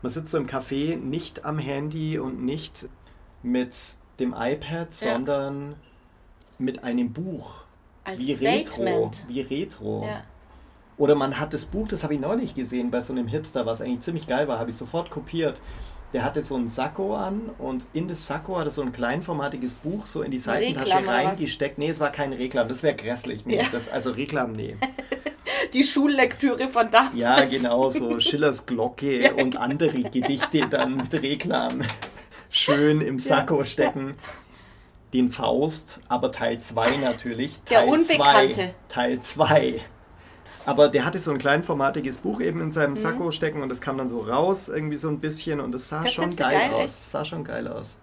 Man 0.01 0.13
sitzt 0.13 0.31
so 0.31 0.39
im 0.39 0.47
Café 0.47 0.97
nicht 0.97 1.45
am 1.45 1.59
Handy 1.59 2.19
und 2.19 2.45
nicht 2.45 2.89
mit 3.43 3.77
dem 4.21 4.33
iPad, 4.39 4.95
sondern 4.95 5.75
mit 6.59 6.85
einem 6.85 7.13
Buch. 7.13 7.65
Als 8.05 8.21
wie 8.21 8.33
Retro. 8.33 8.83
Statement. 8.83 9.25
Wie 9.29 9.41
Retro. 9.41 10.09
Oder 10.99 11.17
man 11.17 11.41
hat 11.41 11.53
das 11.53 11.65
Buch, 11.65 11.89
das 11.89 12.05
habe 12.05 12.15
ich 12.15 12.21
neulich 12.21 12.55
gesehen 12.55 12.91
bei 12.93 13.01
so 13.01 13.13
einem 13.13 13.27
Hipster, 13.27 13.67
was 13.67 13.83
eigentlich 13.83 14.01
ziemlich 14.01 14.27
geil 14.27 14.47
war, 14.47 14.59
habe 14.59 14.71
ich 14.71 14.77
sofort 14.77 15.11
kopiert. 15.11 15.61
Der 16.17 16.25
hatte 16.25 16.43
so 16.43 16.57
ein 16.57 16.67
Sakko 16.67 17.15
an 17.15 17.51
und 17.59 17.85
in 17.93 18.09
das 18.09 18.27
Sakko 18.27 18.57
hat 18.57 18.65
er 18.67 18.71
so 18.71 18.81
ein 18.81 18.91
kleinformatiges 18.91 19.75
Buch 19.75 20.07
so 20.07 20.23
in 20.23 20.31
die 20.31 20.39
Seitentasche 20.39 20.97
Reklam 20.97 21.09
reingesteckt. 21.11 21.77
Nee, 21.77 21.91
es 21.91 22.01
war 22.01 22.11
kein 22.11 22.33
Reklam, 22.33 22.69
das 22.69 22.83
wäre 22.83 22.97
grässlich. 22.97 23.45
Nee, 23.45 23.59
Ja. 23.59 23.65
das, 23.71 23.91
also 23.91 24.13
Reklam, 24.13 24.53
nee. 24.53 24.79
Die 25.75 25.85
Schullektüre 25.85 26.69
von 26.69 26.91
damals. 26.91 27.15
Ja, 27.19 27.45
genau, 27.45 27.91
so 27.91 28.19
Schillers 28.19 28.65
Glocke 28.65 29.25
Ja, 29.25 29.35
und 29.35 29.59
andere 29.59 30.05
Gedichte 30.05 30.67
dann 30.71 30.97
mit 30.97 31.13
Reklam 31.13 31.83
schön 32.49 33.03
im 33.03 33.19
Sakko 33.19 33.63
stecken. 33.65 34.15
Den 35.13 35.31
Faust, 35.31 36.01
aber 36.09 36.33
Teil 36.33 36.59
2 36.59 36.97
natürlich. 37.03 37.61
Der 37.69 37.81
Teil 37.81 37.89
Unbekannte. 37.91 38.55
zwei, 38.55 38.75
Teil 38.89 39.21
2. 39.21 39.81
Aber 40.65 40.89
der 40.89 41.05
hatte 41.05 41.19
so 41.19 41.31
ein 41.31 41.39
kleinformatiges 41.39 42.19
Buch 42.19 42.41
eben 42.41 42.61
in 42.61 42.73
seinem 42.73 42.97
Sakko 42.97 43.31
stecken 43.31 43.63
und 43.63 43.69
das 43.69 43.81
kam 43.81 43.99
dann 43.99 44.09
so 44.09 44.21
raus, 44.21 44.69
irgendwie 44.69 44.97
so 44.97 45.09
ein 45.09 45.21
bisschen 45.21 45.61
und 45.61 45.75
es 45.75 45.89
sah 45.89 46.01
Mhm. 46.01 46.05
Das 46.05 46.13
schon 46.13 46.37
geil, 46.37 46.59
geil, 46.59 46.73
aus. 46.75 46.81
echt? 46.81 47.05
Sah 47.05 47.25
schon 47.25 47.45
geil 47.45 47.69
aus. 47.69 47.97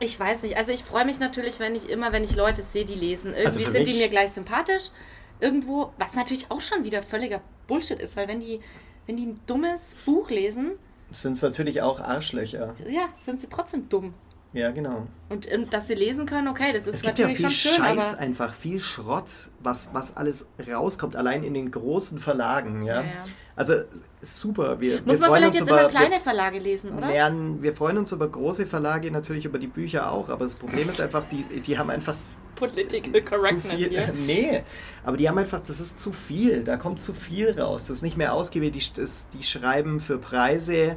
Ich 0.00 0.18
weiß 0.18 0.42
nicht. 0.42 0.56
Also 0.56 0.72
ich 0.72 0.82
freue 0.82 1.04
mich 1.04 1.20
natürlich, 1.20 1.60
wenn 1.60 1.74
ich 1.74 1.88
immer, 1.90 2.12
wenn 2.12 2.24
ich 2.24 2.34
Leute 2.34 2.62
sehe, 2.62 2.84
die 2.84 2.94
lesen. 2.94 3.34
Irgendwie 3.34 3.64
Also 3.66 3.70
sind 3.72 3.86
die 3.86 3.94
mir 3.94 4.08
gleich 4.08 4.32
sympathisch. 4.32 4.90
Irgendwo, 5.38 5.92
was 5.98 6.14
natürlich 6.14 6.50
auch 6.50 6.60
schon 6.60 6.84
wieder 6.84 7.02
völliger 7.02 7.40
Bullshit 7.66 7.98
ist, 8.00 8.16
weil 8.16 8.26
wenn 8.28 8.40
die, 8.40 8.60
wenn 9.06 9.16
die 9.16 9.26
ein 9.26 9.40
dummes 9.46 9.96
Buch 10.06 10.30
lesen, 10.30 10.72
Sind 11.10 11.32
es 11.34 11.42
natürlich 11.42 11.82
auch 11.82 12.00
Arschlöcher. 12.00 12.74
ja, 12.88 13.08
sind 13.16 13.40
sie 13.40 13.48
trotzdem 13.48 13.88
dumm. 13.88 14.14
Ja, 14.52 14.70
genau. 14.70 15.06
Und, 15.28 15.50
und 15.50 15.72
dass 15.72 15.88
sie 15.88 15.94
lesen 15.94 16.26
können, 16.26 16.48
okay, 16.48 16.72
das 16.72 16.86
ist 16.86 16.96
Es 16.96 17.02
gibt 17.02 17.18
ja 17.18 17.26
natürlich 17.26 17.56
viel 17.56 17.72
schon 17.72 17.84
schön, 17.84 17.98
Scheiß 17.98 18.14
einfach, 18.16 18.54
viel 18.54 18.80
Schrott, 18.80 19.48
was, 19.60 19.90
was 19.94 20.16
alles 20.16 20.46
rauskommt, 20.70 21.16
allein 21.16 21.42
in 21.42 21.54
den 21.54 21.70
großen 21.70 22.18
Verlagen, 22.18 22.82
ja. 22.82 22.96
Ja, 22.96 23.00
ja. 23.00 23.24
Also 23.54 23.74
super, 24.22 24.80
wir, 24.80 25.02
muss 25.02 25.20
wir 25.20 25.28
man 25.28 25.38
vielleicht 25.38 25.54
jetzt 25.54 25.68
über, 25.68 25.80
immer 25.80 25.88
kleine 25.88 26.20
Verlage 26.20 26.58
lesen, 26.58 26.96
oder? 26.96 27.08
lernen, 27.08 27.62
wir 27.62 27.74
freuen 27.74 27.98
uns 27.98 28.12
über 28.12 28.28
große 28.28 28.66
Verlage, 28.66 29.10
natürlich 29.10 29.44
über 29.44 29.58
die 29.58 29.66
Bücher 29.66 30.10
auch, 30.10 30.28
aber 30.28 30.44
das 30.44 30.56
Problem 30.56 30.88
ist 30.88 31.00
einfach, 31.00 31.24
die, 31.30 31.44
die 31.60 31.78
haben 31.78 31.90
einfach 31.90 32.16
Political 32.54 33.22
Correctness 33.22 33.74
viel. 33.74 33.88
hier. 33.88 34.12
Nee, 34.26 34.62
aber 35.04 35.16
die 35.16 35.28
haben 35.28 35.38
einfach, 35.38 35.60
das 35.60 35.80
ist 35.80 35.98
zu 35.98 36.12
viel, 36.12 36.62
da 36.62 36.76
kommt 36.76 37.00
zu 37.00 37.12
viel 37.12 37.58
raus. 37.58 37.86
Das 37.86 37.98
ist 37.98 38.02
nicht 38.02 38.16
mehr 38.16 38.34
ausgewählt, 38.34 38.74
die, 38.74 38.84
das, 38.94 39.28
die 39.30 39.42
schreiben 39.42 40.00
für 40.00 40.18
Preise 40.18 40.96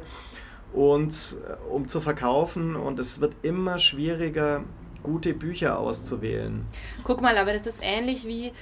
und 0.76 1.38
äh, 1.48 1.72
um 1.72 1.88
zu 1.88 2.00
verkaufen 2.00 2.76
und 2.76 2.98
es 3.00 3.20
wird 3.20 3.34
immer 3.42 3.78
schwieriger, 3.78 4.62
gute 5.02 5.34
Bücher 5.34 5.78
auszuwählen. 5.78 6.64
Guck 7.02 7.22
mal, 7.22 7.38
aber 7.38 7.52
das 7.52 7.66
ist 7.66 7.78
ähnlich 7.80 8.26
wie, 8.26 8.52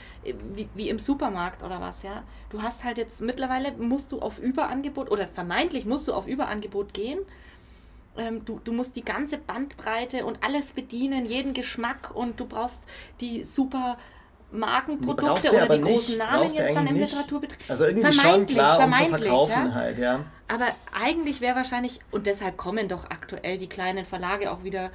wie, 0.55 0.69
wie 0.75 0.89
im 0.89 0.99
Supermarkt 0.99 1.63
oder 1.63 1.81
was, 1.81 2.03
ja. 2.03 2.23
Du 2.51 2.63
hast 2.63 2.85
halt 2.85 2.99
jetzt 2.99 3.21
mittlerweile, 3.21 3.73
musst 3.73 4.13
du 4.13 4.21
auf 4.21 4.39
Überangebot 4.39 5.11
oder 5.11 5.27
vermeintlich 5.27 5.87
musst 5.87 6.07
du 6.07 6.13
auf 6.13 6.27
Überangebot 6.27 6.95
gehen. 6.95 7.19
Ähm, 8.17 8.45
du, 8.45 8.61
du 8.63 8.73
musst 8.73 8.95
die 8.95 9.05
ganze 9.05 9.39
Bandbreite 9.39 10.25
und 10.25 10.39
alles 10.45 10.73
bedienen, 10.73 11.27
jeden 11.27 11.53
Geschmack 11.53 12.13
und 12.15 12.39
du 12.39 12.47
brauchst 12.47 12.85
die 13.21 13.43
super 13.43 13.99
Markenprodukte 14.55 15.49
du 15.49 15.57
oder 15.57 15.69
die 15.69 15.83
nicht, 15.83 15.95
großen 15.95 16.19
Namen 16.19 16.43
brauchst 16.43 16.59
du 16.59 16.63
jetzt 16.63 16.77
dann 16.77 16.87
im 16.87 16.95
nicht. 16.95 17.11
Literaturbetrieb. 17.11 17.71
Also 17.71 17.85
irgendwie 17.85 18.07
schon 18.07 18.15
Vermeintlich, 18.15 18.59
klar, 18.59 18.77
um 18.77 18.81
vermeintlich, 18.81 19.21
verkaufen 19.21 19.67
ja. 19.69 19.75
halt, 19.75 19.99
ja. 19.99 20.25
Aber 20.49 20.67
eigentlich 20.93 21.41
wäre 21.41 21.57
wahrscheinlich, 21.57 22.01
und 22.11 22.27
deshalb 22.27 22.57
kommen 22.57 22.89
doch 22.89 23.05
aktuell 23.11 23.59
die 23.59 23.69
kleinen 23.69 24.05
Verlage 24.05 24.51
auch 24.51 24.63
wieder 24.63 24.91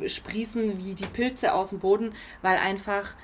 äh, 0.00 0.08
sprießen 0.08 0.78
wie 0.78 0.94
die 0.94 1.06
Pilze 1.06 1.52
aus 1.52 1.70
dem 1.70 1.80
Boden, 1.80 2.12
weil 2.42 2.56
einfach 2.58 3.14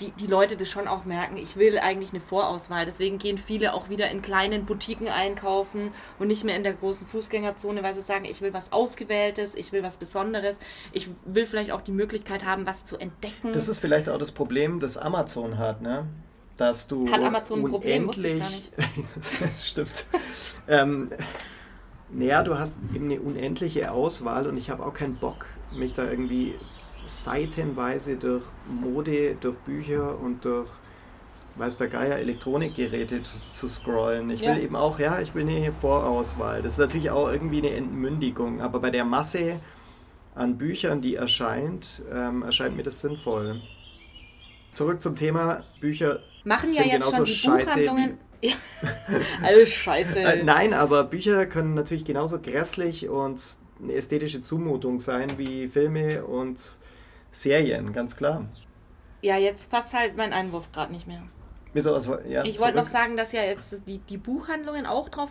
die, 0.00 0.10
die 0.12 0.26
Leute 0.26 0.56
das 0.56 0.68
schon 0.68 0.88
auch 0.88 1.04
merken, 1.04 1.36
ich 1.36 1.56
will 1.56 1.78
eigentlich 1.78 2.10
eine 2.10 2.20
Vorauswahl. 2.20 2.84
Deswegen 2.84 3.18
gehen 3.18 3.38
viele 3.38 3.74
auch 3.74 3.88
wieder 3.88 4.10
in 4.10 4.22
kleinen 4.22 4.64
Boutiquen 4.64 5.08
einkaufen 5.08 5.92
und 6.18 6.28
nicht 6.28 6.44
mehr 6.44 6.56
in 6.56 6.62
der 6.62 6.74
großen 6.74 7.06
Fußgängerzone, 7.06 7.82
weil 7.82 7.94
sie 7.94 8.00
sagen, 8.00 8.24
ich 8.24 8.40
will 8.40 8.52
was 8.52 8.72
Ausgewähltes, 8.72 9.54
ich 9.54 9.72
will 9.72 9.82
was 9.82 9.96
Besonderes, 9.96 10.58
ich 10.92 11.08
will 11.24 11.46
vielleicht 11.46 11.70
auch 11.70 11.82
die 11.82 11.92
Möglichkeit 11.92 12.44
haben, 12.44 12.66
was 12.66 12.84
zu 12.84 12.98
entdecken. 12.98 13.52
Das 13.52 13.68
ist 13.68 13.78
vielleicht 13.78 14.08
auch 14.08 14.18
das 14.18 14.32
Problem, 14.32 14.80
das 14.80 14.96
Amazon 14.96 15.58
hat, 15.58 15.82
ne? 15.82 16.06
Dass 16.56 16.86
du 16.86 17.10
hat 17.10 17.22
Amazon 17.22 17.60
ein 17.60 17.70
Problem, 17.70 18.06
wusste 18.06 18.28
ich 18.28 18.38
gar 18.38 18.50
nicht. 18.50 18.72
das 19.16 19.66
stimmt. 19.68 20.06
ähm, 20.68 21.10
naja, 22.10 22.42
du 22.42 22.58
hast 22.58 22.74
eben 22.94 23.06
eine 23.06 23.20
unendliche 23.20 23.90
Auswahl 23.90 24.46
und 24.46 24.56
ich 24.56 24.68
habe 24.68 24.84
auch 24.84 24.92
keinen 24.92 25.16
Bock, 25.16 25.46
mich 25.72 25.94
da 25.94 26.08
irgendwie 26.08 26.54
seitenweise 27.06 28.16
durch 28.16 28.44
Mode, 28.68 29.36
durch 29.40 29.56
Bücher 29.58 30.18
und 30.18 30.44
durch, 30.44 30.68
weiß 31.56 31.76
der 31.76 31.88
Geier, 31.88 32.16
Elektronikgeräte 32.16 33.22
zu, 33.52 33.68
scrollen. 33.68 34.30
Ich 34.30 34.42
will 34.42 34.58
eben 34.58 34.76
auch, 34.76 34.98
ja, 34.98 35.20
ich 35.20 35.34
will 35.34 35.48
eine 35.48 35.72
Vorauswahl. 35.72 36.62
Das 36.62 36.74
ist 36.74 36.78
natürlich 36.78 37.10
auch 37.10 37.30
irgendwie 37.30 37.58
eine 37.58 37.74
Entmündigung, 37.76 38.60
aber 38.60 38.80
bei 38.80 38.90
der 38.90 39.04
Masse 39.04 39.60
an 40.34 40.56
Büchern, 40.56 41.02
die 41.02 41.16
erscheint, 41.16 42.02
ähm, 42.12 42.42
erscheint 42.42 42.76
mir 42.76 42.82
das 42.82 43.00
sinnvoll. 43.00 43.60
Zurück 44.72 45.02
zum 45.02 45.16
Thema 45.16 45.62
Bücher. 45.80 46.20
Machen 46.44 46.72
ja 46.72 46.84
jetzt 46.84 47.14
schon 47.14 47.24
die 47.24 47.40
Buchhandlungen. 47.44 48.18
Ja. 48.44 48.54
Alles 49.40 49.72
scheiße. 49.72 50.18
Äh, 50.18 50.42
nein, 50.42 50.74
aber 50.74 51.04
Bücher 51.04 51.46
können 51.46 51.74
natürlich 51.74 52.04
genauso 52.04 52.40
grässlich 52.40 53.08
und 53.08 53.40
eine 53.80 53.94
ästhetische 53.94 54.42
Zumutung 54.42 54.98
sein 54.98 55.38
wie 55.38 55.68
Filme 55.68 56.24
und 56.24 56.60
Serien, 57.32 57.92
ganz 57.92 58.16
klar. 58.16 58.46
Ja, 59.22 59.36
jetzt 59.36 59.70
passt 59.70 59.94
halt 59.94 60.16
mein 60.16 60.32
Einwurf 60.32 60.70
gerade 60.72 60.92
nicht 60.92 61.06
mehr. 61.06 61.22
Wieso? 61.72 61.94
Also, 61.94 62.18
ja, 62.28 62.44
ich 62.44 62.60
wollte 62.60 62.76
noch 62.76 62.84
sagen, 62.84 63.16
dass 63.16 63.32
ja 63.32 63.42
jetzt 63.42 63.86
die, 63.88 63.98
die 63.98 64.18
Buchhandlungen 64.18 64.84
auch 64.84 65.08
drauf, 65.08 65.30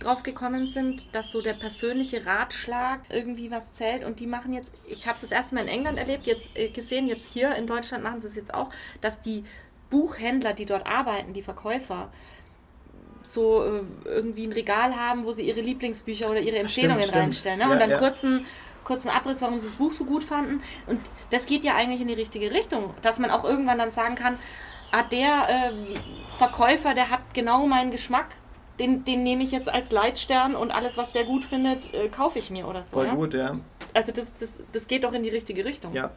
drauf 0.00 0.22
gekommen 0.22 0.66
sind, 0.66 1.14
dass 1.14 1.30
so 1.30 1.42
der 1.42 1.52
persönliche 1.52 2.24
Ratschlag 2.24 3.00
irgendwie 3.10 3.50
was 3.50 3.74
zählt 3.74 4.04
und 4.04 4.20
die 4.20 4.26
machen 4.26 4.52
jetzt, 4.52 4.72
ich 4.88 5.06
habe 5.06 5.14
es 5.16 5.20
das 5.20 5.30
erste 5.30 5.54
Mal 5.54 5.62
in 5.62 5.68
England 5.68 5.98
erlebt, 5.98 6.26
jetzt 6.26 6.56
äh, 6.56 6.68
gesehen, 6.68 7.06
jetzt 7.06 7.32
hier 7.32 7.54
in 7.54 7.66
Deutschland 7.66 8.02
machen 8.02 8.20
sie 8.20 8.28
es 8.28 8.36
jetzt 8.36 8.54
auch, 8.54 8.70
dass 9.00 9.20
die 9.20 9.44
Buchhändler, 9.90 10.54
die 10.54 10.64
dort 10.64 10.86
arbeiten, 10.86 11.32
die 11.32 11.42
Verkäufer, 11.42 12.10
so 13.22 13.62
äh, 13.62 13.82
irgendwie 14.04 14.46
ein 14.46 14.52
Regal 14.52 14.96
haben, 14.96 15.24
wo 15.24 15.32
sie 15.32 15.42
ihre 15.42 15.60
Lieblingsbücher 15.60 16.30
oder 16.30 16.40
ihre 16.40 16.58
Empfehlungen 16.58 17.02
stimmt, 17.02 17.16
reinstellen. 17.16 17.58
Ne? 17.58 17.64
Ja, 17.66 17.72
und 17.72 17.78
dann 17.78 17.90
ja. 17.90 17.98
kurzen 17.98 18.46
kurzen 18.88 19.10
Abriss, 19.10 19.42
warum 19.42 19.58
sie 19.58 19.66
das 19.66 19.76
Buch 19.76 19.92
so 19.92 20.04
gut 20.04 20.24
fanden. 20.24 20.62
Und 20.86 20.98
das 21.30 21.46
geht 21.46 21.62
ja 21.62 21.76
eigentlich 21.76 22.00
in 22.00 22.08
die 22.08 22.14
richtige 22.14 22.50
Richtung, 22.50 22.94
dass 23.02 23.18
man 23.18 23.30
auch 23.30 23.44
irgendwann 23.44 23.78
dann 23.78 23.90
sagen 23.90 24.14
kann, 24.14 24.38
ah, 24.90 25.02
der 25.02 25.48
äh, 25.48 25.72
Verkäufer, 26.38 26.94
der 26.94 27.10
hat 27.10 27.20
genau 27.34 27.66
meinen 27.66 27.90
Geschmack, 27.90 28.28
den, 28.80 29.04
den 29.04 29.22
nehme 29.22 29.44
ich 29.44 29.52
jetzt 29.52 29.68
als 29.68 29.92
Leitstern 29.92 30.56
und 30.56 30.70
alles, 30.70 30.96
was 30.96 31.12
der 31.12 31.24
gut 31.24 31.44
findet, 31.44 31.92
äh, 31.92 32.08
kaufe 32.08 32.38
ich 32.38 32.50
mir 32.50 32.66
oder 32.66 32.82
so. 32.82 32.96
Voll 32.96 33.06
ja? 33.06 33.14
gut, 33.14 33.34
ja. 33.34 33.52
Also 33.92 34.10
das, 34.12 34.34
das, 34.36 34.50
das 34.72 34.86
geht 34.86 35.04
doch 35.04 35.12
in 35.12 35.22
die 35.22 35.28
richtige 35.28 35.64
Richtung. 35.64 35.92
Ja. 35.92 36.10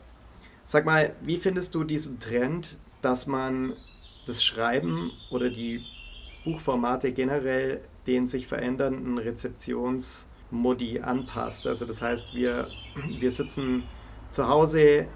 Sag 0.65 0.85
mal, 0.85 1.13
wie 1.21 1.37
findest 1.37 1.75
du 1.75 1.83
diesen 1.83 2.21
Trend, 2.21 2.77
dass 3.01 3.27
man 3.27 3.73
das 4.27 4.43
Schreiben 4.43 5.11
oder 5.29 5.49
die 5.49 5.83
Buchformate 6.45 7.11
generell 7.11 7.81
den 8.07 8.27
sich 8.27 8.47
verändernden 8.47 9.19
Rezeptions- 9.19 10.25
Modi 10.51 10.99
anpasst. 10.99 11.65
Also 11.65 11.85
das 11.85 12.01
heißt, 12.01 12.35
wir, 12.35 12.67
wir 13.19 13.31
sitzen 13.31 13.83
zu 14.29 14.47
Hause 14.47 15.07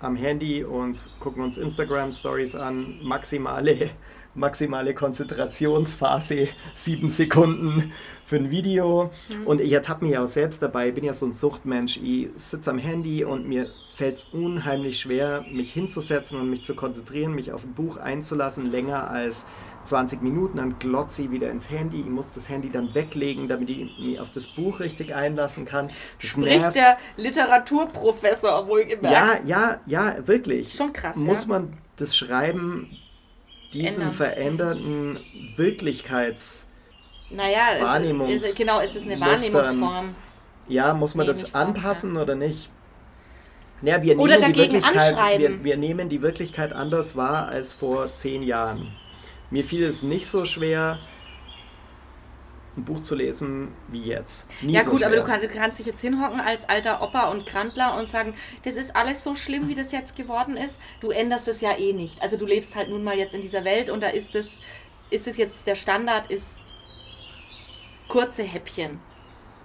am 0.00 0.16
Handy 0.16 0.64
und 0.64 1.10
gucken 1.20 1.42
uns 1.42 1.56
Instagram-Stories 1.56 2.56
an, 2.56 2.98
maximale, 3.02 3.90
maximale 4.34 4.94
Konzentrationsphase, 4.94 6.48
sieben 6.74 7.10
Sekunden 7.10 7.92
für 8.24 8.36
ein 8.36 8.50
Video. 8.50 9.10
Mhm. 9.28 9.46
Und 9.46 9.60
ich 9.60 9.72
ertappe 9.72 10.04
mich 10.04 10.18
auch 10.18 10.26
selbst 10.26 10.62
dabei, 10.62 10.88
ich 10.88 10.94
bin 10.94 11.04
ja 11.04 11.12
so 11.12 11.26
ein 11.26 11.32
Suchtmensch. 11.32 11.98
Ich 11.98 12.28
sitze 12.36 12.70
am 12.70 12.78
Handy 12.78 13.24
und 13.24 13.48
mir 13.48 13.70
fällt 13.94 14.16
es 14.16 14.24
unheimlich 14.32 15.00
schwer, 15.00 15.44
mich 15.50 15.72
hinzusetzen 15.72 16.40
und 16.40 16.50
mich 16.50 16.64
zu 16.64 16.74
konzentrieren, 16.74 17.34
mich 17.34 17.52
auf 17.52 17.64
ein 17.64 17.74
Buch 17.74 17.96
einzulassen, 17.96 18.70
länger 18.70 19.10
als 19.10 19.46
20 19.84 20.22
Minuten, 20.22 20.56
dann 20.56 20.78
glotze 20.78 21.22
ich 21.22 21.30
wieder 21.30 21.50
ins 21.50 21.70
Handy. 21.70 22.00
Ich 22.00 22.06
muss 22.06 22.32
das 22.32 22.48
Handy 22.48 22.70
dann 22.70 22.94
weglegen, 22.94 23.48
damit 23.48 23.70
ich 23.70 23.98
mich 23.98 24.18
auf 24.18 24.30
das 24.30 24.46
Buch 24.48 24.80
richtig 24.80 25.14
einlassen 25.14 25.66
kann. 25.66 25.88
Das 26.20 26.30
Spricht 26.30 26.62
nervt. 26.62 26.76
der 26.76 26.96
Literaturprofessor 27.16 28.66
wohlgemerkt. 28.66 29.14
Ja, 29.14 29.38
ja, 29.44 29.80
ja, 29.86 30.26
wirklich. 30.26 30.72
Schon 30.72 30.92
krass. 30.92 31.16
Muss 31.16 31.42
ja? 31.42 31.48
man 31.48 31.78
das 31.96 32.16
Schreiben 32.16 32.96
diesen 33.72 34.02
Ändern. 34.02 34.12
veränderten 34.12 35.20
Wirklichkeits 35.56 36.66
naja, 37.30 37.80
Wahrnehmungs 37.80 38.32
es, 38.32 38.48
es, 38.50 38.54
genau, 38.54 38.80
es 38.80 38.94
ist 38.94 39.08
eine 39.08 39.20
Wahrnehmungsform. 39.20 40.14
Ja, 40.68 40.94
muss 40.94 41.14
man 41.14 41.26
nee, 41.26 41.32
das 41.32 41.54
anpassen 41.54 42.14
ja. 42.14 42.22
oder 42.22 42.34
nicht? 42.34 42.70
Ja, 43.84 44.02
wir 44.02 44.18
oder 44.18 44.38
nehmen 44.38 44.52
die 44.52 44.58
Wirklichkeit, 44.60 45.38
wir, 45.38 45.64
wir, 45.64 45.76
nehmen 45.76 46.08
die 46.08 46.22
Wirklichkeit 46.22 46.72
anders 46.72 47.16
wahr 47.16 47.48
als 47.48 47.72
vor 47.72 48.12
zehn 48.14 48.42
Jahren. 48.42 48.94
Mir 49.50 49.64
fiel 49.64 49.84
es 49.84 50.02
nicht 50.02 50.26
so 50.26 50.44
schwer, 50.44 50.98
ein 52.76 52.84
Buch 52.84 53.02
zu 53.02 53.14
lesen 53.14 53.68
wie 53.88 54.02
jetzt. 54.02 54.48
Nie 54.62 54.72
ja 54.72 54.82
gut, 54.82 55.00
so 55.00 55.06
aber 55.06 55.16
du 55.16 55.22
kannst, 55.22 55.44
du 55.44 55.48
kannst, 55.48 55.78
dich 55.78 55.86
jetzt 55.86 56.00
hinhocken 56.00 56.40
als 56.40 56.68
alter 56.68 57.02
Opa 57.02 57.30
und 57.30 57.46
Krantler 57.46 57.96
und 57.98 58.10
sagen, 58.10 58.34
das 58.64 58.76
ist 58.76 58.96
alles 58.96 59.22
so 59.22 59.34
schlimm, 59.34 59.68
wie 59.68 59.74
das 59.74 59.92
jetzt 59.92 60.16
geworden 60.16 60.56
ist. 60.56 60.80
Du 61.00 61.10
änderst 61.10 61.46
es 61.46 61.60
ja 61.60 61.76
eh 61.78 61.92
nicht. 61.92 62.20
Also 62.22 62.36
du 62.36 62.46
lebst 62.46 62.74
halt 62.74 62.88
nun 62.88 63.04
mal 63.04 63.16
jetzt 63.16 63.34
in 63.34 63.42
dieser 63.42 63.64
Welt 63.64 63.90
und 63.90 64.02
da 64.02 64.08
ist 64.08 64.34
es, 64.34 64.60
ist 65.10 65.28
es 65.28 65.36
jetzt, 65.36 65.66
der 65.66 65.76
Standard 65.76 66.30
ist 66.30 66.58
kurze 68.08 68.42
Häppchen. 68.42 68.98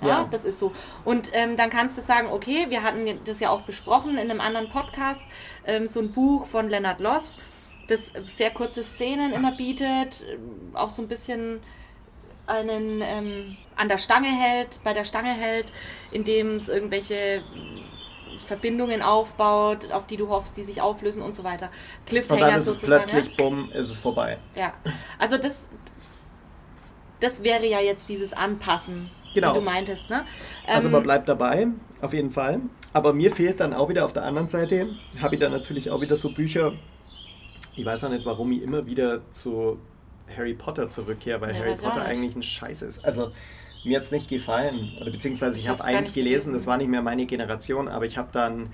Ja, 0.01 0.07
ja. 0.07 0.27
das 0.31 0.45
ist 0.45 0.59
so. 0.59 0.71
Und 1.05 1.31
ähm, 1.33 1.57
dann 1.57 1.69
kannst 1.69 1.97
du 1.97 2.01
sagen, 2.01 2.29
okay, 2.31 2.67
wir 2.69 2.83
hatten 2.83 3.05
das 3.25 3.39
ja 3.39 3.49
auch 3.49 3.61
besprochen 3.61 4.11
in 4.11 4.31
einem 4.31 4.41
anderen 4.41 4.69
Podcast, 4.69 5.21
ähm, 5.65 5.87
so 5.87 5.99
ein 5.99 6.11
Buch 6.11 6.47
von 6.47 6.69
Leonard 6.69 6.99
Loss 6.99 7.37
das 7.89 8.11
sehr 8.25 8.51
kurze 8.51 8.83
Szenen 8.83 9.33
immer 9.33 9.51
bietet, 9.51 10.25
auch 10.73 10.89
so 10.89 11.01
ein 11.01 11.07
bisschen 11.07 11.59
einen 12.47 13.01
ähm, 13.01 13.57
an 13.75 13.87
der 13.87 13.97
Stange 13.97 14.27
hält, 14.27 14.79
bei 14.83 14.93
der 14.93 15.05
Stange 15.05 15.33
hält, 15.33 15.67
indem 16.11 16.55
es 16.55 16.69
irgendwelche 16.69 17.41
Verbindungen 18.45 19.01
aufbaut, 19.01 19.91
auf 19.91 20.07
die 20.07 20.17
du 20.17 20.29
hoffst, 20.29 20.57
die 20.57 20.63
sich 20.63 20.81
auflösen 20.81 21.21
und 21.21 21.35
so 21.35 21.43
weiter. 21.43 21.69
Cliffhanger 22.05 22.45
und 22.45 22.51
dann 22.51 22.59
ist 22.59 22.67
es 22.67 22.77
plötzlich, 22.77 23.27
ja? 23.27 23.33
bumm, 23.37 23.71
ist 23.71 23.89
es 23.89 23.97
vorbei. 23.97 24.39
Ja, 24.55 24.73
also 25.19 25.37
das, 25.37 25.67
das 27.19 27.43
wäre 27.43 27.67
ja 27.67 27.79
jetzt 27.79 28.09
dieses 28.09 28.33
Anpassen, 28.33 29.11
genau. 29.33 29.53
wie 29.53 29.59
du 29.59 29.65
meintest. 29.65 30.09
Ne? 30.09 30.25
also 30.67 30.87
ähm, 30.87 30.93
man 30.93 31.03
bleibt 31.03 31.29
dabei, 31.29 31.67
auf 32.01 32.13
jeden 32.13 32.31
Fall. 32.31 32.61
Aber 32.93 33.13
mir 33.13 33.31
fehlt 33.31 33.59
dann 33.59 33.73
auch 33.73 33.89
wieder 33.89 34.05
auf 34.05 34.13
der 34.13 34.23
anderen 34.23 34.47
Seite, 34.47 34.89
habe 35.21 35.35
ich 35.35 35.41
dann 35.41 35.51
natürlich 35.51 35.91
auch 35.91 36.01
wieder 36.01 36.17
so 36.17 36.31
Bücher, 36.31 36.73
ich 37.75 37.85
weiß 37.85 38.03
auch 38.05 38.09
nicht, 38.09 38.25
warum 38.25 38.51
ich 38.51 38.61
immer 38.61 38.85
wieder 38.85 39.21
zu 39.31 39.79
Harry 40.35 40.53
Potter 40.53 40.89
zurückkehre, 40.89 41.41
weil 41.41 41.53
ja, 41.53 41.61
Harry 41.61 41.75
Potter 41.75 42.03
eigentlich 42.03 42.35
ein 42.35 42.43
Scheiß 42.43 42.81
ist. 42.81 43.05
Also 43.05 43.31
mir 43.83 43.97
hat 43.97 44.03
es 44.03 44.11
nicht 44.11 44.29
gefallen. 44.29 44.91
Oder 44.99 45.11
beziehungsweise 45.11 45.57
ich, 45.57 45.65
ich 45.65 45.69
habe 45.69 45.83
eins 45.83 46.13
gelesen, 46.13 46.29
gelesen, 46.29 46.53
das 46.53 46.67
war 46.67 46.77
nicht 46.77 46.89
mehr 46.89 47.01
meine 47.01 47.25
Generation, 47.25 47.87
aber 47.87 48.05
ich 48.05 48.17
habe 48.17 48.29
dann, 48.31 48.69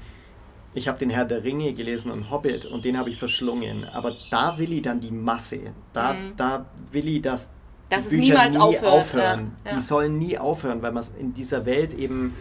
ich 0.73 0.87
habe 0.87 0.97
den 0.97 1.09
Herr 1.09 1.25
der 1.25 1.43
Ringe 1.43 1.73
gelesen 1.73 2.11
und 2.11 2.31
Hobbit 2.31 2.65
und 2.65 2.85
den 2.85 2.97
habe 2.97 3.09
ich 3.09 3.17
verschlungen. 3.17 3.85
Aber 3.85 4.15
da 4.31 4.57
will 4.57 4.73
ich 4.73 4.81
dann 4.81 4.99
die 4.99 5.11
Masse. 5.11 5.73
Da, 5.93 6.13
mhm. 6.13 6.33
da 6.37 6.65
will 6.91 7.07
ich, 7.07 7.21
dass 7.21 7.51
dass 7.89 8.09
die 8.09 8.17
Bücher 8.17 8.49
nie 8.49 8.57
aufhört. 8.57 8.91
aufhören. 8.91 9.51
Ja, 9.63 9.71
ja. 9.71 9.77
Die 9.77 9.81
sollen 9.83 10.17
nie 10.17 10.37
aufhören, 10.37 10.81
weil 10.81 10.91
man 10.91 11.03
in 11.19 11.33
dieser 11.33 11.65
Welt 11.65 11.93
eben 11.93 12.33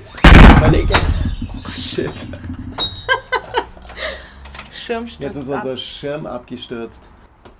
völlig. 0.60 0.86
Oh 0.90 1.68
shit. 1.70 2.10
Schirm 4.72 5.06
stürzt 5.06 5.20
Jetzt 5.20 5.36
ist 5.36 5.48
unser 5.48 5.72
ab. 5.72 5.78
Schirm 5.78 6.26
abgestürzt. 6.26 7.08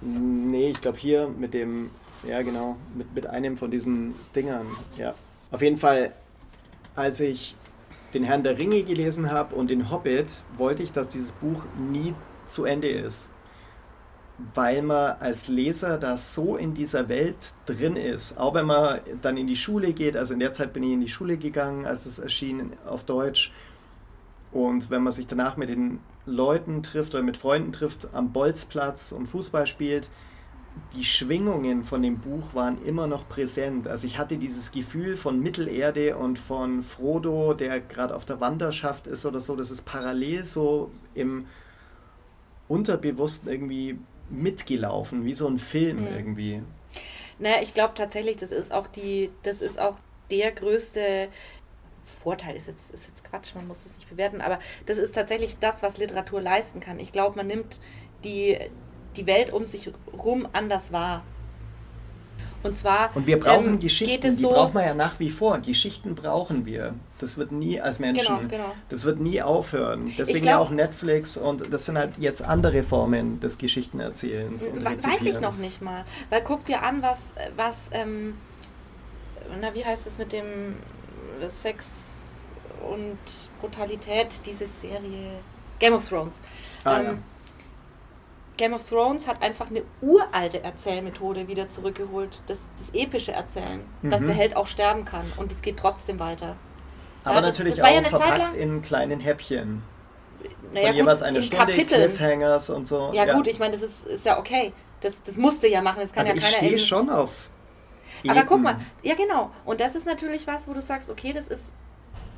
Nee, 0.01 0.71
ich 0.71 0.81
glaube 0.81 0.99
hier 0.99 1.29
mit 1.29 1.55
dem, 1.55 1.91
ja 2.29 2.43
genau, 2.43 2.77
mit, 2.95 3.15
mit 3.15 3.27
einem 3.27 3.57
von 3.57 3.71
diesen 3.71 4.15
Dingern. 4.37 4.67
Ja. 4.99 5.15
Auf 5.51 5.63
jeden 5.63 5.79
Fall, 5.79 6.13
als 6.95 7.21
ich 7.21 7.57
den 8.13 8.25
Herrn 8.25 8.43
der 8.43 8.59
Ringe 8.59 8.83
gelesen 8.83 9.31
habe 9.31 9.55
und 9.55 9.71
den 9.71 9.91
Hobbit, 9.91 10.43
wollte 10.59 10.83
ich, 10.83 10.93
dass 10.93 11.09
dieses 11.09 11.33
Buch 11.33 11.65
nie 11.91 12.15
zu 12.47 12.65
Ende 12.65 12.89
ist. 12.89 13.31
Weil 14.55 14.83
man 14.83 15.17
als 15.21 15.47
Leser 15.47 15.97
da 15.97 16.17
so 16.17 16.57
in 16.57 16.75
dieser 16.75 17.09
Welt 17.09 17.55
drin 17.67 17.97
ist. 17.97 18.37
Auch 18.37 18.55
wenn 18.55 18.67
man 18.67 19.01
dann 19.23 19.37
in 19.37 19.47
die 19.47 19.57
Schule 19.57 19.93
geht, 19.93 20.17
also 20.17 20.35
in 20.35 20.41
der 20.41 20.53
Zeit 20.53 20.73
bin 20.73 20.83
ich 20.83 20.93
in 20.93 21.01
die 21.01 21.09
Schule 21.09 21.37
gegangen, 21.37 21.87
als 21.87 22.05
es 22.07 22.19
erschien 22.19 22.73
auf 22.85 23.05
Deutsch. 23.05 23.53
Und 24.51 24.91
wenn 24.91 25.03
man 25.03 25.13
sich 25.13 25.27
danach 25.27 25.57
mit 25.57 25.69
den 25.69 26.01
Leuten 26.27 26.83
trifft 26.83 27.15
oder 27.15 27.23
mit 27.23 27.37
Freunden 27.37 27.73
trifft 27.73 28.09
am 28.13 28.33
Bolzplatz 28.33 29.13
und 29.13 29.29
Fußball 29.29 29.67
spielt, 29.67 30.09
die 30.97 31.05
Schwingungen 31.05 31.85
von 31.85 32.03
dem 32.03 32.19
Buch 32.19 32.55
waren 32.55 32.85
immer 32.85 33.07
noch 33.07 33.29
präsent. 33.29 33.89
Also 33.89 34.07
ich 34.07 34.19
hatte 34.19 34.37
dieses 34.37 34.73
Gefühl 34.73 35.17
von 35.17 35.41
Mittelerde 35.41 36.17
und 36.17 36.39
von 36.39 36.83
Frodo, 36.83 37.55
der 37.55 37.81
gerade 37.81 38.15
auf 38.15 38.25
der 38.25 38.41
Wanderschaft 38.41 39.07
ist 39.07 39.27
oder 39.27 39.41
so, 39.41 39.57
das 39.57 39.71
ist 39.71 39.83
parallel 39.83 40.45
so 40.45 40.91
im 41.15 41.47
unterbewusst 42.67 43.47
irgendwie 43.47 43.99
mitgelaufen, 44.31 45.25
wie 45.25 45.35
so 45.35 45.47
ein 45.47 45.59
Film 45.59 46.03
Mhm. 46.03 46.07
irgendwie. 46.07 46.63
Naja, 47.39 47.57
ich 47.63 47.75
glaube 47.75 47.95
tatsächlich, 47.95 48.37
das 48.37 48.53
ist 48.53 48.73
auch 48.73 48.87
die, 48.87 49.31
das 49.43 49.61
ist 49.61 49.81
auch 49.81 49.97
der 50.31 50.53
größte 50.53 51.29
Vorteil, 52.23 52.55
ist 52.55 52.69
jetzt, 52.69 52.93
ist 52.93 53.07
jetzt 53.09 53.25
Quatsch, 53.25 53.55
man 53.55 53.67
muss 53.67 53.85
es 53.85 53.95
nicht 53.97 54.09
bewerten, 54.09 54.41
aber 54.41 54.59
das 54.87 54.99
ist 54.99 55.15
tatsächlich 55.15 55.59
das, 55.59 55.83
was 55.83 55.97
Literatur 55.99 56.41
leisten 56.41 56.81
kann. 56.81 56.99
Ich 57.01 57.13
glaube, 57.13 57.37
man 57.37 57.47
nimmt 57.47 57.81
die, 58.25 58.59
die 59.17 59.27
Welt 59.27 59.53
um 59.53 59.65
sich 59.65 59.91
rum 60.13 60.47
anders 60.53 60.93
wahr. 60.93 61.23
Und 62.63 62.79
zwar 62.79 63.11
Und 63.15 63.27
wir 63.27 63.39
brauchen 63.39 63.75
ähm, 63.75 63.79
Geschichten, 63.81 64.23
die 64.23 64.43
so, 64.43 64.49
brauchen 64.51 64.75
wir 64.75 64.85
ja 64.87 64.95
nach 64.95 65.19
wie 65.21 65.31
vor. 65.31 65.59
Geschichten 65.59 66.15
brauchen 66.15 66.65
wir. 66.65 66.95
Das 67.25 67.37
wird 67.39 67.53
nie 67.53 67.81
als 67.81 67.99
Menschen, 67.99 68.37
Genau, 68.37 68.49
genau. 68.49 68.75
das 68.91 69.05
wird 69.05 69.19
nie 69.19 69.41
aufhören. 69.41 70.13
Deswegen 70.19 70.43
glaub- 70.43 70.51
ja 70.53 70.59
auch 70.59 70.71
Netflix 70.71 71.37
und 71.37 71.73
das 71.73 71.87
sind 71.87 71.97
halt 71.97 72.13
jetzt 72.19 72.43
andere 72.43 72.83
Formen 72.83 73.41
des 73.41 73.57
Geschichtenerzählens. 73.59 74.67
Und 74.67 74.81
We- 74.81 74.85
Weiß 74.85 75.23
ich 75.23 75.41
noch 75.41 75.57
nicht 75.59 75.81
mal. 75.81 76.05
Weil 76.31 76.43
guck 76.43 76.65
dir 76.67 76.83
an, 76.83 77.01
was, 77.03 77.35
was 77.57 77.89
ähm, 77.93 78.35
na, 79.61 79.75
wie 79.75 79.85
heißt 79.85 80.07
es 80.07 80.19
mit 80.19 80.33
dem 80.33 80.77
Sex 81.49 81.87
und 82.91 83.19
Brutalität, 83.61 84.41
diese 84.47 84.67
Serie 84.67 85.31
Game 85.79 85.95
of 85.95 86.07
Thrones. 86.09 86.41
Ah, 86.85 86.99
ähm, 87.01 87.05
ja. 87.07 87.15
Game 88.57 88.73
of 88.73 88.89
Thrones 88.89 89.27
hat 89.27 89.43
einfach 89.43 89.69
eine 89.69 89.83
uralte 90.01 90.63
Erzählmethode 90.63 91.49
wieder 91.49 91.69
zurückgeholt. 91.69 92.41
Das, 92.47 92.61
das 92.79 92.91
epische 92.95 93.33
Erzählen. 93.33 93.81
Dass 94.03 94.21
Mhm. 94.21 94.27
der 94.27 94.35
Held 94.37 94.57
auch 94.57 94.69
sterben 94.69 95.05
kann 95.05 95.25
und 95.37 95.51
es 95.51 95.61
geht 95.61 95.77
trotzdem 95.77 96.21
weiter. 96.21 96.55
Aber 97.25 97.37
Ja, 97.37 97.41
das- 97.41 97.51
natürlich 97.53 97.77
das 97.77 97.91
ja 97.91 97.99
auch 97.99 98.03
Zeit 98.03 98.09
verpackt 98.39 98.55
in 98.55 98.83
kleinen 98.83 99.21
Häppchen. 99.21 99.83
Naja, 100.73 100.89
Von 100.89 100.97
jeweils 100.97 101.23
eine 101.23 101.39
in 101.39 101.45
Stunde, 101.45 101.67
Kapiteln. 101.67 101.87
Cliffhangers 102.03 102.69
und 102.71 102.87
so. 102.89 103.11
Ja, 103.15 103.33
gut, 103.33 103.47
ich 103.47 103.59
meine, 103.59 103.73
das 103.73 103.83
ist, 103.83 104.07
ist 104.07 104.27
ja 104.27 104.39
okay. 104.39 104.73
Das, 105.01 105.23
das 105.23 105.37
musste 105.37 105.69
ja 105.69 105.81
machen. 105.83 106.01
Das 106.01 106.13
kann 106.13 106.23
also 106.27 106.33
ja 106.33 106.39
ich 106.39 106.45
keiner 106.45 106.57
stehe 106.57 106.73
in- 106.73 106.79
schon 106.79 107.11
auf. 107.11 107.31
Aber 108.27 108.43
guck 108.45 108.63
mal, 108.63 108.77
ja 109.03 109.15
genau. 109.15 109.51
Und 109.65 109.81
das 109.81 109.95
ist 109.95 110.07
natürlich 110.07 110.47
was, 110.47 110.67
wo 110.67 110.73
du 110.73 110.81
sagst, 110.81 111.11
okay, 111.11 111.33
das 111.33 111.47
ist, 111.49 111.73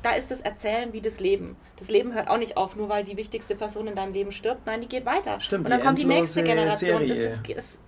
da 0.03 0.11
ist 0.11 0.29
das 0.29 0.41
Erzählen 0.41 0.91
wie 0.93 0.99
das 1.01 1.19
Leben. 1.19 1.55
Das 1.77 1.89
Leben 1.89 2.13
hört 2.13 2.29
auch 2.29 2.37
nicht 2.37 2.57
auf, 2.57 2.75
nur 2.75 2.89
weil 2.89 3.03
die 3.03 3.15
wichtigste 3.17 3.55
Person 3.55 3.87
in 3.87 3.95
deinem 3.95 4.13
Leben 4.13 4.31
stirbt. 4.31 4.65
Nein, 4.65 4.81
die 4.81 4.87
geht 4.87 5.05
weiter. 5.05 5.39
Stimmt, 5.39 5.65
und 5.65 5.71
dann 5.71 5.79
die 5.79 5.85
kommt 5.85 5.99
die 5.99 6.05
nächste 6.05 6.43
Generation. 6.43 7.07
Das 7.07 7.17
ist, 7.17 7.49
ist, 7.49 7.79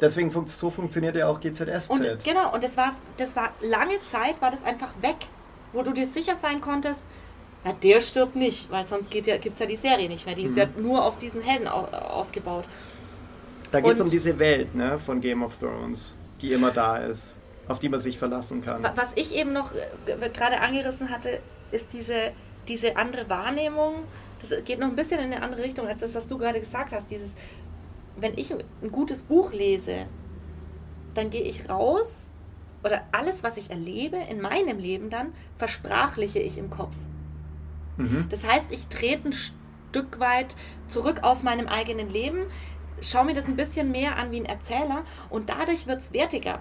Deswegen 0.00 0.30
funkt, 0.30 0.50
so 0.50 0.70
funktioniert 0.70 1.14
ja 1.16 1.28
auch 1.28 1.40
GZSZ. 1.40 1.90
und 1.90 2.24
genau, 2.24 2.52
und 2.52 2.62
das 2.64 2.76
war, 2.76 2.92
das 3.16 3.34
war 3.36 3.50
lange 3.62 4.00
Zeit, 4.10 4.40
war 4.40 4.50
das 4.50 4.64
einfach 4.64 4.90
weg, 5.00 5.16
wo 5.74 5.82
du 5.82 5.92
dir 5.92 6.06
sicher 6.06 6.36
sein 6.36 6.60
konntest, 6.60 7.04
na, 7.64 7.72
der 7.72 8.00
stirbt 8.00 8.36
nicht, 8.36 8.70
weil 8.70 8.86
sonst 8.86 9.10
gibt 9.10 9.26
ja, 9.26 9.36
gibt's 9.38 9.60
ja 9.60 9.66
die 9.66 9.76
Serie 9.76 10.08
nicht 10.08 10.26
mehr. 10.26 10.34
Die 10.34 10.44
ist 10.44 10.52
Mhm. 10.52 10.58
ja 10.58 10.66
nur 10.78 11.04
auf 11.04 11.18
diesen 11.18 11.40
Helden 11.42 11.66
au, 11.68 11.84
aufgebaut. 11.86 12.64
da 13.70 13.80
geht 13.80 13.94
es 13.94 14.00
um 14.00 14.10
diese 14.10 14.38
Welt 14.38 14.74
ne, 14.74 14.98
von 14.98 15.20
Game 15.20 15.42
of 15.42 15.56
Thrones, 15.58 16.16
die 16.42 16.52
immer 16.52 16.70
da 16.70 16.98
ist, 16.98 17.36
auf 17.66 17.78
die 17.78 17.88
man 17.88 18.00
sich 18.00 18.18
verlassen 18.18 18.62
kann. 18.62 18.82
Wa- 18.82 18.92
Was 18.96 19.12
ich 19.16 19.34
eben 19.34 19.52
noch 19.52 19.72
äh, 19.74 20.28
gerade 20.30 20.60
angerissen 20.60 21.10
hatte, 21.10 21.40
ist 21.70 21.92
diese, 21.92 22.32
diese 22.68 22.96
andere 22.96 23.28
Wahrnehmung. 23.28 24.04
Das 24.40 24.62
geht 24.64 24.78
noch 24.78 24.88
ein 24.88 24.94
bisschen 24.96 25.18
in 25.20 25.32
eine 25.32 25.42
andere 25.42 25.62
Richtung 25.62 25.88
als 25.88 26.00
das, 26.00 26.14
was 26.14 26.26
du 26.28 26.36
gerade 26.38 26.60
gesagt 26.60 26.92
hast. 26.92 27.10
Dieses, 27.10 27.30
wenn 28.16 28.34
ich 28.36 28.52
ein 28.52 28.62
gutes 28.92 29.22
Buch 29.22 29.52
lese, 29.52 30.06
dann 31.14 31.30
gehe 31.30 31.42
ich 31.42 31.68
raus 31.70 32.30
oder 32.84 33.02
alles, 33.12 33.42
was 33.42 33.56
ich 33.56 33.70
erlebe 33.70 34.16
in 34.30 34.40
meinem 34.40 34.78
Leben 34.78 35.10
dann, 35.10 35.32
versprachliche 35.56 36.38
ich 36.38 36.58
im 36.58 36.70
Kopf. 36.70 36.94
Mhm. 37.96 38.26
Das 38.28 38.44
heißt, 38.46 38.70
ich 38.72 38.88
trete 38.88 39.28
ein 39.28 39.32
Stück 39.32 40.20
weit 40.20 40.54
zurück 40.86 41.20
aus 41.22 41.42
meinem 41.42 41.66
eigenen 41.68 42.10
Leben, 42.10 42.40
schaue 43.00 43.24
mir 43.26 43.34
das 43.34 43.46
ein 43.48 43.56
bisschen 43.56 43.90
mehr 43.90 44.16
an 44.16 44.30
wie 44.30 44.40
ein 44.40 44.44
Erzähler 44.46 45.04
und 45.30 45.48
dadurch 45.50 45.86
wird 45.86 46.00
es 46.00 46.12
wertiger. 46.12 46.60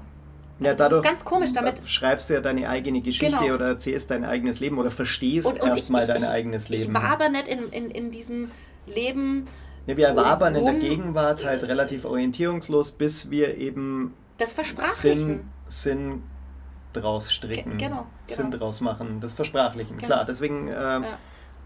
Also 0.62 0.78
das 0.78 0.94
ist 0.94 1.04
ganz 1.04 1.26
komisch, 1.26 1.52
damit- 1.52 1.82
schreibst 1.90 2.30
du 2.30 2.36
ja 2.36 2.40
deine 2.40 2.70
eigene 2.70 3.02
Geschichte 3.02 3.38
Genau. 3.40 3.56
oder 3.56 3.68
erzählst 3.70 4.12
dein 4.12 4.24
eigenes 4.24 4.60
Leben 4.60 4.78
oder 4.78 4.92
verstehst 4.92 5.52
erstmal 5.58 6.08
dein 6.08 6.24
ich- 6.24 6.30
eigenes 6.30 6.70
Leben. 6.70 6.84
Ich 6.84 6.94
war 6.94 7.10
aber 7.10 7.28
nicht 7.30 7.48
in, 7.48 7.70
in, 7.70 7.90
in 7.92 8.12
diesem 8.12 8.52
Leben, 8.86 9.48
ja, 9.88 9.98
wir 9.98 10.16
wabern 10.16 10.56
in 10.56 10.64
der 10.64 10.76
Gegenwart 10.76 11.44
halt 11.44 11.64
relativ 11.64 12.06
orientierungslos, 12.06 12.92
bis 12.92 13.30
wir 13.30 13.58
eben 13.58 14.14
das 14.38 14.54
Versprachlichen. 14.54 15.50
Sinn 15.82 16.24
draus 16.94 17.32
stricken, 17.34 17.78
Ge- 17.78 17.88
genau, 17.90 18.06
Sinn 18.28 18.52
genau. 18.52 18.58
draus 18.66 18.80
machen, 18.82 19.20
das 19.20 19.34
Versprachlichen. 19.34 19.98
Genau. 19.98 20.08
Klar, 20.08 20.26
deswegen 20.26 20.68
äh, 20.68 20.72
Ja. 20.74 21.04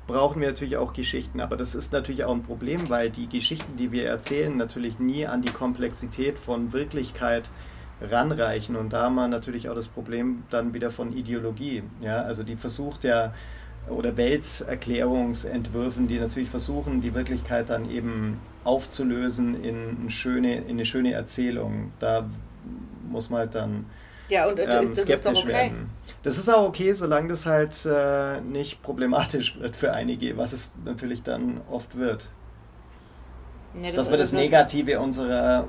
brauchen 0.07 0.39
wir 0.39 0.47
natürlich 0.47 0.77
auch 0.77 0.93
Geschichten, 0.93 1.41
aber 1.41 1.57
das 1.57 1.75
ist 1.75 1.91
natürlich 1.91 2.23
auch 2.23 2.33
ein 2.33 2.43
Problem, 2.43 2.89
weil 2.89 3.09
die 3.09 3.27
Geschichten, 3.27 3.75
die 3.77 3.91
wir 3.91 4.07
erzählen, 4.07 4.55
natürlich 4.55 4.99
nie 4.99 5.27
an 5.27 5.41
die 5.41 5.51
Komplexität 5.51 6.39
von 6.39 6.71
Wirklichkeit 6.71 7.49
ranreichen 8.01 8.75
und 8.75 8.93
da 8.93 9.03
haben 9.03 9.15
wir 9.15 9.27
natürlich 9.27 9.67
auch 9.69 9.75
das 9.75 9.87
Problem 9.87 10.43
dann 10.49 10.73
wieder 10.73 10.91
von 10.91 11.11
Ideologie. 11.17 11.83
Ja, 11.99 12.21
also 12.21 12.43
die 12.43 12.55
versucht 12.55 13.03
ja 13.03 13.33
oder 13.89 14.15
Welterklärungsentwürfen, 14.97 16.07
die 16.07 16.19
natürlich 16.19 16.49
versuchen, 16.49 17.01
die 17.01 17.13
Wirklichkeit 17.13 17.69
dann 17.69 17.89
eben 17.89 18.39
aufzulösen 18.63 19.63
in 19.63 19.97
eine 20.01 20.09
schöne, 20.09 20.57
in 20.57 20.71
eine 20.71 20.85
schöne 20.85 21.13
Erzählung. 21.13 21.91
Da 21.99 22.25
muss 23.09 23.29
man 23.29 23.39
halt 23.39 23.55
dann 23.55 23.85
Ja, 24.29 24.47
und 24.47 24.59
äh, 24.59 24.63
ähm, 24.63 24.69
das, 24.69 24.89
das 24.89 24.99
ist 24.99 25.25
doch 25.25 25.31
skeptisch 25.31 25.43
okay. 25.43 25.53
werden. 25.53 25.89
Das 26.23 26.37
ist 26.37 26.49
auch 26.49 26.67
okay, 26.67 26.93
solange 26.93 27.29
das 27.29 27.45
halt 27.45 27.85
äh, 27.85 28.41
nicht 28.41 28.81
problematisch 28.81 29.59
wird 29.59 29.75
für 29.77 29.93
einige, 29.93 30.37
was 30.37 30.53
es 30.53 30.75
natürlich 30.83 31.23
dann 31.23 31.61
oft 31.69 31.97
wird. 31.97 32.29
Ja, 33.81 33.91
Dass 33.91 34.09
wir 34.09 34.17
das 34.17 34.33
Negative 34.33 34.99
unserer, 34.99 35.67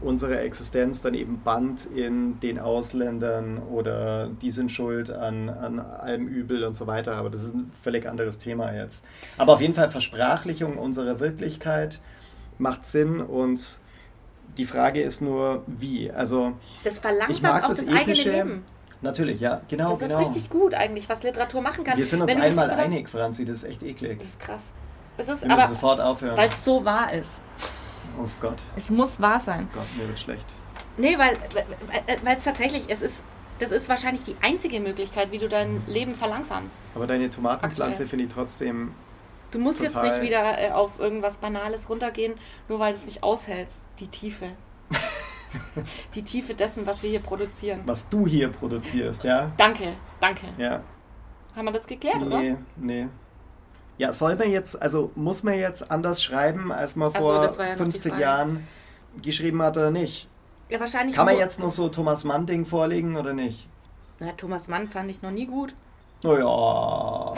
unserer 0.00 0.40
Existenz 0.40 1.00
dann 1.00 1.14
eben 1.14 1.40
band 1.42 1.86
in 1.86 2.40
den 2.40 2.58
Ausländern 2.58 3.58
oder 3.58 4.28
die 4.42 4.50
sind 4.50 4.72
schuld 4.72 5.10
an, 5.10 5.48
an 5.48 5.78
allem 5.78 6.26
Übel 6.26 6.64
und 6.64 6.76
so 6.76 6.86
weiter. 6.86 7.14
Aber 7.14 7.30
das 7.30 7.44
ist 7.44 7.54
ein 7.54 7.70
völlig 7.80 8.06
anderes 8.06 8.38
Thema 8.38 8.74
jetzt. 8.74 9.04
Aber 9.38 9.54
auf 9.54 9.60
jeden 9.60 9.74
Fall 9.74 9.88
Versprachlichung 9.90 10.78
unserer 10.78 11.20
Wirklichkeit 11.20 12.00
macht 12.58 12.86
Sinn 12.86 13.20
und 13.20 13.78
die 14.56 14.66
Frage 14.66 15.02
ist 15.02 15.20
nur, 15.20 15.62
wie. 15.66 16.10
Also 16.10 16.52
Das 16.82 16.94
ich 16.96 17.00
verlangsamt 17.00 17.42
mag 17.42 17.64
auch 17.64 17.68
das, 17.68 17.78
das, 17.78 17.88
eigene 17.88 18.02
Epische. 18.12 18.30
Leben. 18.30 18.64
Natürlich, 19.02 19.40
ja, 19.40 19.60
genau, 19.68 19.90
Das 19.90 19.98
genau. 20.00 20.20
ist 20.20 20.28
richtig 20.28 20.48
gut 20.50 20.74
eigentlich, 20.74 21.08
was 21.08 21.22
Literatur 21.22 21.60
machen 21.60 21.84
kann. 21.84 21.98
Wir 21.98 22.06
sind 22.06 22.22
uns 22.22 22.30
Wenn 22.32 22.38
das 22.38 22.46
einmal 22.48 22.70
hast- 22.70 22.78
einig, 22.78 23.08
Franzi, 23.08 23.44
das 23.44 23.56
ist 23.58 23.64
echt 23.64 23.82
eklig. 23.82 24.18
Das 24.18 24.28
ist 24.28 24.40
krass. 24.40 24.72
Es 25.18 25.28
ist 25.28 25.44
Wir 25.44 25.50
aber, 25.52 25.66
sofort 25.68 26.00
aufhören. 26.00 26.36
weil 26.36 26.48
es 26.48 26.64
so 26.64 26.84
wahr 26.84 27.12
ist. 27.12 27.42
Oh 28.18 28.28
Gott, 28.40 28.56
Es 28.76 28.90
muss 28.90 29.20
wahr 29.20 29.40
sein. 29.40 29.68
Gott, 29.74 29.86
mir 29.98 30.06
wird 30.08 30.18
schlecht. 30.18 30.46
Nee, 30.96 31.18
weil 31.18 31.36
weil 32.22 32.36
es 32.36 32.44
tatsächlich, 32.44 32.84
es 32.88 33.02
ist, 33.02 33.24
das 33.58 33.72
ist 33.72 33.88
wahrscheinlich 33.88 34.22
die 34.24 34.36
einzige 34.42 34.80
Möglichkeit, 34.80 35.32
wie 35.32 35.38
du 35.38 35.48
dein 35.48 35.82
Leben 35.86 36.14
verlangsamst. 36.14 36.80
Aber 36.94 37.06
deine 37.06 37.28
Tomatenpflanze 37.30 38.06
finde 38.06 38.24
ich 38.26 38.32
trotzdem. 38.32 38.92
Du 39.54 39.60
musst 39.60 39.80
jetzt 39.80 39.94
Total. 39.94 40.18
nicht 40.18 40.28
wieder 40.28 40.60
äh, 40.60 40.72
auf 40.72 40.98
irgendwas 40.98 41.38
Banales 41.38 41.88
runtergehen, 41.88 42.34
nur 42.68 42.80
weil 42.80 42.92
du 42.92 42.98
es 42.98 43.06
nicht 43.06 43.22
aushältst. 43.22 43.76
Die 44.00 44.08
Tiefe. 44.08 44.50
die 46.16 46.22
Tiefe 46.24 46.54
dessen, 46.54 46.84
was 46.86 47.04
wir 47.04 47.10
hier 47.10 47.20
produzieren. 47.20 47.82
Was 47.86 48.08
du 48.08 48.26
hier 48.26 48.48
produzierst, 48.48 49.22
ja? 49.22 49.52
Danke, 49.56 49.92
danke. 50.20 50.48
Ja. 50.58 50.82
Haben 51.54 51.66
wir 51.66 51.70
das 51.72 51.86
geklärt, 51.86 52.20
oder? 52.20 52.40
Nee, 52.40 52.56
nee. 52.76 53.06
Ja, 53.96 54.12
soll 54.12 54.34
man 54.34 54.50
jetzt, 54.50 54.82
also 54.82 55.12
muss 55.14 55.44
man 55.44 55.54
jetzt 55.54 55.88
anders 55.88 56.20
schreiben, 56.20 56.72
als 56.72 56.96
man 56.96 57.12
so, 57.12 57.20
vor 57.20 57.34
ja 57.34 57.46
noch 57.46 57.56
die 57.56 57.76
50 57.76 58.10
Frage. 58.10 58.22
Jahren 58.22 58.68
geschrieben 59.22 59.62
hat 59.62 59.76
oder 59.76 59.92
nicht? 59.92 60.28
Ja, 60.68 60.80
wahrscheinlich. 60.80 61.14
Kann 61.14 61.26
man 61.26 61.38
jetzt 61.38 61.60
noch 61.60 61.70
so 61.70 61.88
Thomas 61.88 62.24
Mann-Ding 62.24 62.64
vorlegen 62.64 63.14
oder 63.14 63.32
nicht? 63.32 63.68
Na, 64.18 64.32
Thomas 64.32 64.66
Mann 64.66 64.88
fand 64.88 65.12
ich 65.12 65.22
noch 65.22 65.30
nie 65.30 65.46
gut. 65.46 65.76
Naja. 66.24 67.34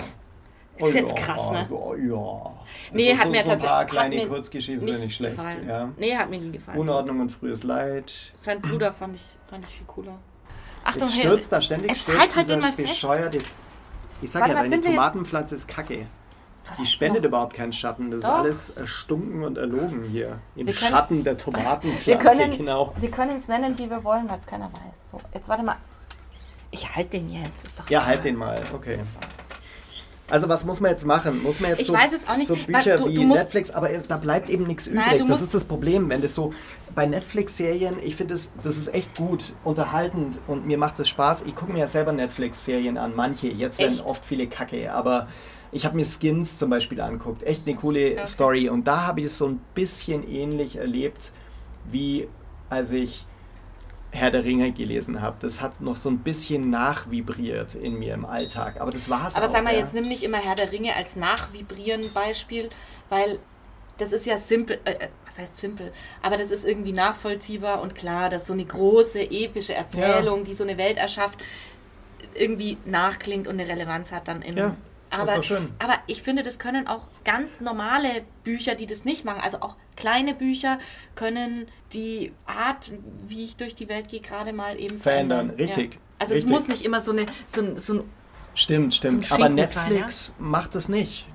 Ist 0.78 0.94
jetzt 0.94 1.16
krass, 1.16 1.50
ne? 1.50 1.66
So, 1.68 1.94
ja. 1.94 2.52
Nee, 2.92 3.10
Also 3.10 3.18
hat 3.18 3.26
so, 3.26 3.30
mir 3.30 3.44
so 3.44 3.50
ein 3.52 3.58
paar 3.58 3.86
tatsächlich- 3.86 3.90
kleine 3.90 4.26
Kurzgeschichten 4.28 4.92
sind 4.92 5.00
nicht 5.00 5.16
schlecht. 5.16 5.36
gefallen. 5.36 5.68
Ja. 5.68 5.88
Nee, 5.96 6.16
hat 6.16 6.28
mir 6.30 6.38
nie 6.38 6.52
gefallen. 6.52 6.78
Unordnung 6.78 7.20
und 7.20 7.30
frühes 7.32 7.62
Leid. 7.62 8.12
Sein 8.36 8.60
Bruder 8.60 8.92
fand 8.92 9.14
ich, 9.16 9.38
fand 9.48 9.64
ich 9.64 9.70
viel 9.76 9.86
cooler. 9.86 10.18
Achtung, 10.84 11.02
Jetzt 11.02 11.14
hey, 11.16 11.20
stürzt 11.24 11.52
da 11.52 11.60
ständig 11.60 11.90
jetzt 11.90 12.02
stürzt 12.02 12.20
halt 12.20 12.36
halt 12.36 12.50
den 12.50 12.60
mal 12.60 12.72
fest. 12.72 12.88
bescheuerte... 12.88 13.38
Ich 14.22 14.30
sag 14.30 14.42
Warte, 14.42 14.54
ja, 14.54 14.62
deine? 14.62 14.80
Tomatenpflanze 14.80 15.54
ist 15.56 15.68
kacke. 15.68 16.06
Die 16.78 16.86
spendet 16.86 17.22
noch? 17.22 17.28
überhaupt 17.28 17.54
keinen 17.54 17.72
Schatten. 17.72 18.10
Das 18.10 18.22
Doch. 18.22 18.28
ist 18.30 18.34
alles 18.34 18.70
erstunken 18.70 19.44
und 19.44 19.56
erlogen 19.58 20.04
hier. 20.04 20.38
Im 20.56 20.66
Wir 20.66 20.74
können- 20.74 20.90
Schatten 20.90 21.24
der 21.24 21.36
Tomatenpflanze, 21.38 22.06
wir 22.06 22.16
können, 22.18 22.56
genau. 22.56 22.92
wir 22.98 23.10
können 23.10 23.36
es 23.36 23.46
nennen, 23.48 23.78
wie 23.78 23.88
wir 23.88 24.02
wollen, 24.04 24.28
weil 24.28 24.38
es 24.38 24.46
keiner 24.46 24.66
weiß. 24.72 25.10
So, 25.12 25.20
jetzt 25.34 25.48
warte 25.48 25.62
mal. 25.62 25.76
Ich 26.72 26.94
halte 26.96 27.10
den 27.10 27.30
jetzt. 27.32 27.72
Ja, 27.88 28.04
halt 28.04 28.24
den 28.24 28.36
mal. 28.36 28.60
Okay. 28.74 28.98
So. 29.00 29.18
Also 30.28 30.48
was 30.48 30.64
muss 30.64 30.80
man 30.80 30.90
jetzt 30.90 31.04
machen? 31.06 31.42
Muss 31.42 31.60
man 31.60 31.70
jetzt 31.70 31.80
Ich 31.82 31.86
so, 31.86 31.92
weiß 31.92 32.12
es 32.12 32.26
auch 32.28 32.36
nicht, 32.36 32.48
so 32.48 32.56
Bücher 32.56 32.96
du- 32.96 33.08
wie 33.08 33.14
du 33.14 33.22
musst- 33.22 33.42
Netflix, 33.42 33.70
aber 33.70 33.88
da 33.88 34.16
bleibt 34.16 34.50
eben 34.50 34.64
nichts 34.66 34.90
Nein, 34.90 35.04
übrig. 35.06 35.20
du 35.20 35.28
Das 35.28 35.40
ist 35.42 35.54
das 35.54 35.64
Problem, 35.64 36.08
wenn 36.08 36.20
das 36.20 36.34
so 36.34 36.52
bei 36.96 37.06
Netflix-Serien, 37.06 37.96
ich 38.02 38.16
finde 38.16 38.34
das, 38.34 38.50
das 38.64 38.76
ist 38.76 38.92
echt 38.92 39.14
gut, 39.16 39.52
unterhaltend 39.62 40.40
und 40.48 40.66
mir 40.66 40.78
macht 40.78 40.98
das 40.98 41.08
Spaß. 41.08 41.42
Ich 41.42 41.54
gucke 41.54 41.72
mir 41.72 41.78
ja 41.80 41.86
selber 41.86 42.12
Netflix-Serien 42.12 42.98
an, 42.98 43.14
manche. 43.14 43.46
Jetzt 43.48 43.78
werden 43.78 43.94
Echt? 43.94 44.04
oft 44.06 44.24
viele 44.24 44.46
Kacke, 44.48 44.92
aber 44.92 45.28
ich 45.70 45.84
habe 45.84 45.94
mir 45.96 46.04
Skins 46.06 46.58
zum 46.58 46.70
Beispiel 46.70 47.00
angeguckt. 47.00 47.42
Echt 47.44 47.66
eine 47.66 47.76
coole 47.76 48.12
Okay. 48.12 48.26
Story 48.26 48.68
und 48.68 48.86
da 48.88 49.06
habe 49.06 49.20
ich 49.20 49.26
es 49.26 49.38
so 49.38 49.46
ein 49.46 49.60
bisschen 49.74 50.28
ähnlich 50.28 50.76
erlebt, 50.76 51.32
wie 51.90 52.26
als 52.68 52.90
ich 52.90 53.26
Herr 54.16 54.30
der 54.30 54.44
Ringe 54.44 54.72
gelesen 54.72 55.20
habe. 55.20 55.36
Das 55.40 55.60
hat 55.60 55.80
noch 55.80 55.96
so 55.96 56.08
ein 56.08 56.18
bisschen 56.18 56.70
nachvibriert 56.70 57.74
in 57.74 57.98
mir 57.98 58.14
im 58.14 58.24
Alltag, 58.24 58.80
aber 58.80 58.90
das 58.90 59.08
war 59.08 59.28
es 59.28 59.36
Aber 59.36 59.46
auch. 59.46 59.50
sag 59.50 59.64
mal, 59.64 59.74
ja. 59.74 59.80
jetzt 59.80 59.94
nimm 59.94 60.08
nicht 60.08 60.22
immer 60.22 60.38
Herr 60.38 60.56
der 60.56 60.72
Ringe 60.72 60.94
als 60.96 61.16
nachvibrieren 61.16 62.12
Beispiel, 62.12 62.70
weil 63.08 63.38
das 63.98 64.12
ist 64.12 64.26
ja 64.26 64.36
simpel, 64.36 64.78
äh, 64.84 64.92
äh, 64.92 65.08
was 65.24 65.38
heißt 65.38 65.56
simpel, 65.56 65.92
aber 66.22 66.36
das 66.36 66.50
ist 66.50 66.64
irgendwie 66.64 66.92
nachvollziehbar 66.92 67.80
und 67.80 67.94
klar, 67.94 68.28
dass 68.28 68.46
so 68.46 68.52
eine 68.52 68.64
große, 68.64 69.20
epische 69.30 69.74
Erzählung, 69.74 70.44
die 70.44 70.54
so 70.54 70.64
eine 70.64 70.76
Welt 70.76 70.98
erschafft, 70.98 71.38
irgendwie 72.34 72.76
nachklingt 72.84 73.48
und 73.48 73.58
eine 73.58 73.68
Relevanz 73.68 74.12
hat 74.12 74.28
dann 74.28 74.42
im... 74.42 74.56
Ja, 74.56 74.76
aber, 75.10 75.34
aber 75.78 75.94
ich 76.06 76.22
finde, 76.22 76.42
das 76.42 76.58
können 76.58 76.86
auch 76.86 77.08
ganz 77.24 77.60
normale 77.60 78.24
Bücher, 78.44 78.74
die 78.74 78.86
das 78.86 79.04
nicht 79.04 79.24
machen, 79.24 79.40
also 79.42 79.60
auch 79.60 79.76
kleine 79.96 80.34
Bücher, 80.34 80.78
können 81.14 81.66
die 81.92 82.32
Art, 82.46 82.92
wie 83.26 83.44
ich 83.44 83.56
durch 83.56 83.74
die 83.74 83.88
Welt 83.88 84.08
gehe, 84.08 84.20
gerade 84.20 84.52
mal 84.52 84.78
eben 84.78 84.98
Verändern, 84.98 85.46
verändern. 85.46 85.56
richtig, 85.56 85.94
Ja. 85.94 86.00
Also 86.18 86.34
richtig. 86.34 86.50
es 86.50 86.58
muss 86.58 86.68
nicht 86.68 86.82
immer 86.82 87.00
so, 87.00 87.12
eine, 87.12 87.26
so, 87.46 87.60
ein, 87.60 87.76
so 87.76 87.94
ein... 87.94 88.04
Stimmt, 88.54 88.94
stimmt. 88.94 89.24
Zum 89.26 89.34
Aber 89.34 89.46
Schinken 89.46 89.66
sein, 89.68 89.88
Netflix 89.88 90.34
macht 90.38 90.74
es 90.74 90.88
nicht 90.88 91.28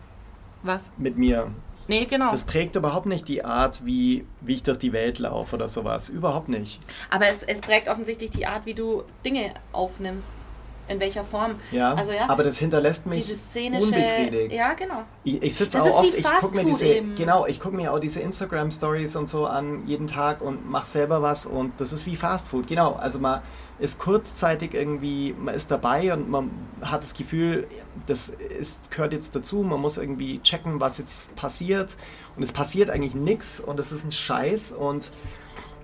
Was? 0.63 0.91
mit 0.97 1.17
mir. 1.17 1.51
Nee, 1.87 2.05
genau. 2.05 2.31
Das 2.31 2.45
prägt 2.45 2.75
überhaupt 2.75 3.05
nicht 3.05 3.27
die 3.27 3.43
Art, 3.43 3.85
wie, 3.85 4.25
wie 4.39 4.55
ich 4.55 4.63
durch 4.63 4.79
die 4.79 4.93
Welt 4.93 5.19
laufe 5.19 5.55
oder 5.55 5.67
sowas. 5.67 6.09
Überhaupt 6.09 6.47
nicht. 6.47 6.79
Aber 7.09 7.27
es, 7.27 7.43
es 7.43 7.61
prägt 7.61 7.89
offensichtlich 7.89 8.29
die 8.29 8.45
Art, 8.45 8.65
wie 8.65 8.73
du 8.73 9.03
Dinge 9.25 9.53
aufnimmst. 9.71 10.47
In 10.91 10.99
welcher 10.99 11.23
Form. 11.23 11.55
Ja, 11.71 11.93
Also 11.93 12.11
ja, 12.11 12.29
aber 12.29 12.43
das 12.43 12.57
hinterlässt 12.57 13.05
mich 13.05 13.29
unbefriedigt. 13.29 14.53
Ja, 14.53 14.73
genau. 14.73 15.03
Ich, 15.23 15.41
ich 15.41 15.55
sitze 15.55 15.81
auch 15.81 15.99
oft, 15.99 16.17
ich 16.17 16.23
gucke 16.23 16.55
mir 16.55 16.61
Food 16.61 16.69
diese, 16.69 16.87
eben. 16.87 17.15
genau, 17.15 17.45
ich 17.45 17.59
gucke 17.59 17.75
mir 17.75 17.93
auch 17.93 17.99
diese 17.99 18.19
Instagram 18.19 18.71
Stories 18.71 19.15
und 19.15 19.29
so 19.29 19.45
an 19.45 19.85
jeden 19.85 20.07
Tag 20.07 20.41
und 20.41 20.69
mache 20.69 20.87
selber 20.87 21.21
was 21.21 21.45
und 21.45 21.73
das 21.79 21.93
ist 21.93 22.05
wie 22.05 22.15
Fast 22.15 22.47
Food. 22.47 22.67
Genau, 22.67 22.93
also 22.93 23.19
man 23.19 23.41
ist 23.79 23.99
kurzzeitig 23.99 24.73
irgendwie, 24.75 25.33
man 25.37 25.55
ist 25.55 25.71
dabei 25.71 26.13
und 26.13 26.29
man 26.29 26.51
hat 26.81 27.01
das 27.01 27.15
Gefühl, 27.15 27.67
das 28.05 28.29
ist, 28.29 28.91
gehört 28.91 29.11
jetzt 29.13 29.35
dazu, 29.35 29.63
man 29.63 29.81
muss 29.81 29.97
irgendwie 29.97 30.39
checken, 30.41 30.79
was 30.79 30.99
jetzt 30.99 31.35
passiert 31.35 31.95
und 32.35 32.43
es 32.43 32.51
passiert 32.51 32.89
eigentlich 32.89 33.15
nichts 33.15 33.59
und 33.59 33.79
es 33.79 33.91
ist 33.91 34.05
ein 34.05 34.11
Scheiß 34.11 34.71
und 34.73 35.11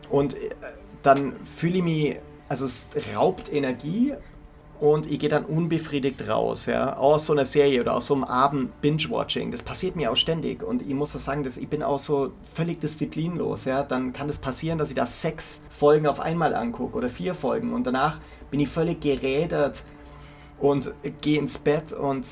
und 0.10 0.36
äh, 0.36 0.50
dann 1.04 1.34
fühle 1.44 1.78
ich 1.78 1.84
mich, 1.84 2.20
also 2.50 2.66
es 2.66 2.88
raubt 3.16 3.52
Energie 3.52 4.14
und 4.80 5.10
ich 5.10 5.20
gehe 5.20 5.30
dann 5.30 5.46
unbefriedigt 5.46 6.28
raus, 6.28 6.68
ja, 6.68 6.98
aus 6.98 7.26
so 7.26 7.34
einer 7.34 7.46
Serie 7.46 7.82
oder 7.82 7.96
aus 7.96 8.08
so 8.08 8.14
einem 8.14 8.24
Abend 8.24 8.80
Binge-Watching. 8.82 9.52
Das 9.52 9.64
passiert 9.64 9.96
mir 9.96 10.12
auch 10.12 10.16
ständig 10.16 10.64
und 10.64 10.82
ich 10.82 10.94
muss 10.94 11.14
das 11.14 11.26
sagen, 11.26 11.44
dass 11.44 11.58
ich 11.58 11.68
bin 11.68 11.84
auch 11.84 12.00
so 12.00 12.32
völlig 12.54 12.80
disziplinlos, 12.80 13.66
ja. 13.66 13.84
Dann 13.84 14.14
kann 14.14 14.30
es 14.30 14.38
das 14.38 14.46
passieren, 14.46 14.78
dass 14.78 14.90
ich 14.90 14.96
da 14.96 15.06
sechs 15.06 15.62
Folgen 15.70 16.08
auf 16.08 16.20
einmal 16.20 16.54
angucke 16.54 16.98
oder 16.98 17.10
vier 17.10 17.34
Folgen 17.34 17.74
und 17.74 17.86
danach 17.86 18.20
bin 18.52 18.60
ich 18.60 18.70
völlig 18.70 19.02
gerädert 19.02 19.84
und 20.60 20.92
gehe 21.22 21.40
ins 21.40 21.58
Bett 21.58 21.94
und 21.94 22.28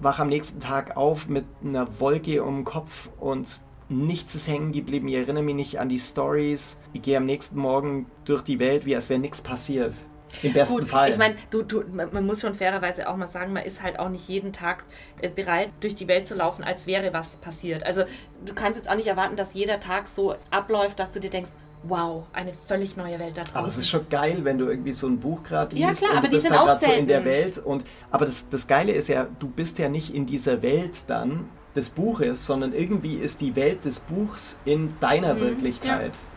wache 0.00 0.22
am 0.22 0.28
nächsten 0.28 0.60
Tag 0.60 0.96
auf 0.96 1.28
mit 1.28 1.44
einer 1.64 2.00
Wolke 2.00 2.42
um 2.42 2.58
den 2.58 2.64
Kopf 2.64 3.08
und 3.18 3.48
nichts 3.88 4.34
ist 4.34 4.48
hängen 4.48 4.72
geblieben. 4.72 5.08
Ich 5.08 5.14
erinnere 5.14 5.42
mich 5.42 5.54
nicht 5.54 5.80
an 5.80 5.88
die 5.88 5.98
Stories. 5.98 6.78
Ich 6.92 7.02
gehe 7.02 7.16
am 7.16 7.26
nächsten 7.26 7.58
Morgen 7.58 8.06
durch 8.24 8.42
die 8.42 8.58
Welt, 8.58 8.86
wie 8.86 8.94
als 8.94 9.10
wäre 9.10 9.20
nichts 9.20 9.42
passiert. 9.42 9.94
Im 10.42 10.52
besten 10.52 10.74
Gut, 10.78 10.88
Fall. 10.88 11.10
ich 11.10 11.18
meine, 11.18 11.36
du, 11.50 11.62
du, 11.62 11.82
man 11.92 12.26
muss 12.26 12.40
schon 12.40 12.54
fairerweise 12.54 13.08
auch 13.08 13.16
mal 13.16 13.26
sagen, 13.26 13.52
man 13.52 13.64
ist 13.64 13.82
halt 13.82 13.98
auch 13.98 14.08
nicht 14.08 14.28
jeden 14.28 14.52
Tag 14.52 14.84
äh, 15.20 15.28
bereit, 15.28 15.70
durch 15.80 15.94
die 15.94 16.08
Welt 16.08 16.26
zu 16.26 16.34
laufen, 16.34 16.64
als 16.64 16.86
wäre 16.86 17.12
was 17.12 17.36
passiert. 17.36 17.84
Also 17.84 18.04
du 18.44 18.54
kannst 18.54 18.78
jetzt 18.78 18.88
auch 18.90 18.94
nicht 18.96 19.06
erwarten, 19.08 19.36
dass 19.36 19.54
jeder 19.54 19.80
Tag 19.80 20.08
so 20.08 20.34
abläuft, 20.50 20.98
dass 20.98 21.12
du 21.12 21.20
dir 21.20 21.30
denkst, 21.30 21.50
wow, 21.84 22.26
eine 22.32 22.52
völlig 22.52 22.96
neue 22.96 23.18
Welt 23.18 23.36
da 23.36 23.42
draußen. 23.42 23.56
Aber 23.56 23.66
es 23.68 23.76
ist 23.76 23.88
schon 23.88 24.08
geil, 24.08 24.44
wenn 24.44 24.58
du 24.58 24.68
irgendwie 24.68 24.92
so 24.92 25.08
ein 25.08 25.18
Buch 25.18 25.42
gerade 25.42 25.74
liest 25.74 26.02
Ja, 26.02 26.08
klar, 26.08 26.10
und 26.12 26.16
aber 26.18 26.28
du 26.28 26.30
die 26.30 26.36
bist 26.36 26.42
sind 26.42 26.52
da 26.52 26.60
auch 26.60 26.66
gerade 26.66 26.80
so 26.80 26.92
in 26.92 27.06
der. 27.08 27.24
Welt. 27.24 27.58
Und, 27.58 27.84
aber 28.10 28.26
das, 28.26 28.48
das 28.48 28.66
Geile 28.66 28.92
ist 28.92 29.08
ja, 29.08 29.24
du 29.38 29.48
bist 29.48 29.78
ja 29.78 29.88
nicht 29.88 30.14
in 30.14 30.26
dieser 30.26 30.62
Welt 30.62 31.10
dann 31.10 31.50
des 31.74 31.90
Buches, 31.90 32.46
sondern 32.46 32.72
irgendwie 32.72 33.16
ist 33.16 33.40
die 33.40 33.56
Welt 33.56 33.84
des 33.84 34.00
Buchs 34.00 34.60
in 34.64 34.98
deiner 35.00 35.34
Mhm, 35.34 35.40
Wirklichkeit. 35.40 36.28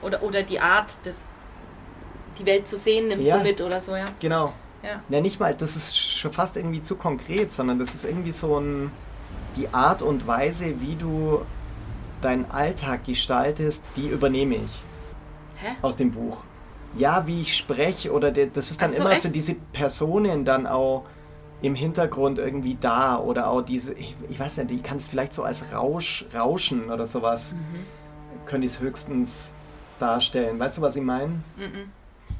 oder, 0.00 0.22
oder 0.22 0.42
die 0.42 0.60
Art, 0.60 1.04
des, 1.06 1.28
die 2.38 2.46
Welt 2.46 2.66
zu 2.68 2.76
sehen, 2.78 3.08
nimmst 3.08 3.26
Ja. 3.26 3.38
du 3.38 3.42
mit 3.44 3.60
oder 3.60 3.80
so, 3.80 3.94
ja. 3.96 4.04
Genau. 4.20 4.52
ja. 4.82 5.02
Ja, 5.08 5.20
nicht 5.20 5.40
mal, 5.40 5.54
das 5.54 5.76
ist 5.76 5.96
schon 5.96 6.32
fast 6.32 6.56
irgendwie 6.56 6.82
zu 6.82 6.96
konkret, 6.96 7.52
sondern 7.52 7.78
das 7.78 7.94
ist 7.94 8.04
irgendwie 8.04 8.32
so 8.32 8.58
ein, 8.58 8.90
die 9.56 9.68
Art 9.72 10.02
und 10.02 10.26
Weise, 10.26 10.80
wie 10.80 10.94
du 10.96 11.42
deinen 12.20 12.50
Alltag 12.50 13.04
gestaltest, 13.04 13.88
die 13.96 14.08
übernehme 14.08 14.56
ich 14.56 14.82
Hä? 15.60 15.72
aus 15.82 15.96
dem 15.96 16.10
Buch. 16.12 16.44
Ja, 16.96 17.26
wie 17.26 17.42
ich 17.42 17.56
spreche 17.56 18.12
oder 18.12 18.30
der, 18.30 18.46
das 18.46 18.70
ist 18.70 18.80
dann 18.82 18.90
so, 18.92 19.00
immer 19.00 19.12
echt? 19.12 19.22
so 19.22 19.28
diese 19.28 19.54
Personen 19.72 20.44
dann 20.44 20.66
auch 20.66 21.04
im 21.60 21.74
Hintergrund 21.74 22.38
irgendwie 22.38 22.76
da 22.80 23.18
oder 23.18 23.48
auch 23.50 23.62
diese, 23.62 23.92
ich, 23.94 24.14
ich 24.28 24.38
weiß 24.40 24.58
nicht, 24.58 24.70
ich 24.70 24.82
kann 24.82 24.96
es 24.96 25.08
vielleicht 25.08 25.32
so 25.32 25.42
als 25.42 25.72
Rausch, 25.72 26.24
Rauschen 26.34 26.90
oder 26.90 27.06
sowas, 27.06 27.52
Mhm. 27.52 28.46
könnte 28.46 28.66
ich 28.66 28.74
es 28.74 28.80
höchstens 28.80 29.54
darstellen. 29.98 30.58
Weißt 30.58 30.78
du, 30.78 30.82
was 30.82 30.96
ich 30.96 31.02
meine? 31.02 31.42
Mhm. 31.56 31.90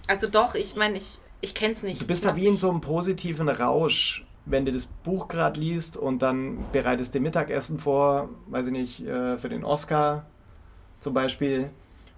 Also 0.09 0.27
doch, 0.27 0.55
ich 0.57 0.75
meine, 0.75 0.97
ich, 0.97 1.19
ich 1.41 1.55
kenne 1.55 1.73
es 1.75 1.83
nicht. 1.85 2.01
Du 2.01 2.07
bist 2.07 2.25
da 2.25 2.35
wie 2.35 2.47
in 2.47 2.55
so 2.55 2.69
einem 2.71 2.81
positiven 2.81 3.49
Rausch, 3.49 4.27
wenn 4.47 4.65
du 4.67 4.73
das 4.73 4.87
Buch 4.87 5.29
gerade 5.29 5.61
liest 5.61 5.97
und 5.97 6.21
dann 6.23 6.65
bereitest 6.73 7.15
du 7.15 7.21
Mittagessen 7.21 7.79
vor, 7.79 8.31
weiß 8.49 8.67
ich 8.67 8.73
nicht, 8.73 9.07
äh, 9.07 9.39
für 9.39 9.49
den 9.49 9.65
Oscar 9.65 10.27
zum 11.01 11.15
Beispiel. 11.15 11.71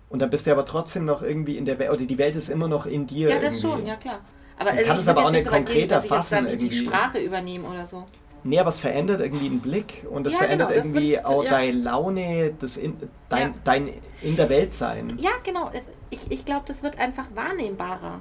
Und 0.08 0.22
dann 0.22 0.30
bist 0.30 0.46
du 0.46 0.52
aber 0.52 0.64
trotzdem 0.64 1.04
noch 1.04 1.22
irgendwie 1.22 1.56
in 1.56 1.64
der 1.64 1.78
Welt, 1.78 1.90
oder 1.90 2.04
die 2.04 2.18
Welt 2.18 2.34
ist 2.36 2.48
immer 2.48 2.66
noch 2.68 2.86
in 2.86 3.06
dir. 3.06 3.28
Ja, 3.30 3.38
das 3.38 3.62
irgendwie. 3.62 3.78
schon, 3.78 3.86
ja 3.86 3.96
klar. 3.96 4.20
Aber 4.58 4.70
also 4.70 4.84
kann 4.84 4.96
es 4.98 5.08
aber 5.08 5.24
auch 5.26 5.30
nicht 5.30 5.46
konkreter 5.48 5.96
dass 5.96 6.04
ich 6.04 6.10
jetzt 6.10 6.32
dann 6.32 6.44
fassen 6.46 6.58
die, 6.58 6.68
die. 6.68 6.76
Sprache 6.76 7.18
übernehme 7.18 7.68
oder 7.68 7.86
so. 7.86 8.04
Nee, 8.42 8.58
aber 8.58 8.70
es 8.70 8.80
verändert 8.80 9.20
irgendwie 9.20 9.48
den 9.48 9.60
Blick 9.60 10.06
und 10.10 10.26
es 10.26 10.32
Ja, 10.32 10.40
verändert 10.40 10.70
genau, 10.70 10.80
irgendwie 10.82 11.12
ich- 11.14 11.24
auch 11.24 11.44
ja. 11.44 11.50
deine 11.50 11.72
Laune, 11.72 12.54
das 12.58 12.76
in, 12.76 12.96
dein, 13.28 13.48
Ja. 13.48 13.54
dein 13.64 13.90
in 14.22 14.36
der 14.36 14.48
Welt 14.48 14.72
sein. 14.72 15.16
Ja, 15.20 15.30
genau. 15.44 15.70
Es, 15.72 15.84
ich 16.10 16.30
ich 16.30 16.44
glaube, 16.44 16.64
das 16.66 16.82
wird 16.82 16.98
einfach 16.98 17.26
wahrnehmbarer. 17.34 18.20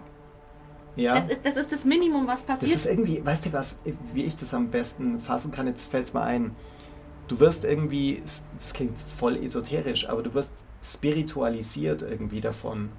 Ja. 0.96 1.14
Das, 1.14 1.30
ist, 1.30 1.46
das 1.46 1.56
ist 1.58 1.72
das 1.72 1.86
Minimum, 1.86 2.28
was 2.28 2.46
Das 2.46 2.60
passiert. 2.60 2.76
ist 2.76 2.86
irgendwie, 2.88 3.26
weißt 3.26 3.46
du 3.48 3.54
was, 3.54 3.80
wie 4.14 4.24
ich 4.24 4.36
das 4.36 4.54
am 4.54 4.70
besten 4.70 5.20
fassen 5.20 5.52
kann, 5.52 5.68
jetzt 5.68 5.90
fällt 5.90 6.06
es 6.06 6.14
mal 6.14 6.24
ein. 6.24 6.56
Du 7.28 7.40
wirst 7.40 7.64
irgendwie, 7.64 8.22
das 8.24 8.74
klingt 8.74 9.00
voll 9.00 9.38
esoterisch, 9.38 10.10
aber 10.10 10.24
du 10.24 10.34
wirst 10.34 10.54
spiritualisiert 10.84 12.02
irgendwie 12.02 12.42
davon, 12.42 12.90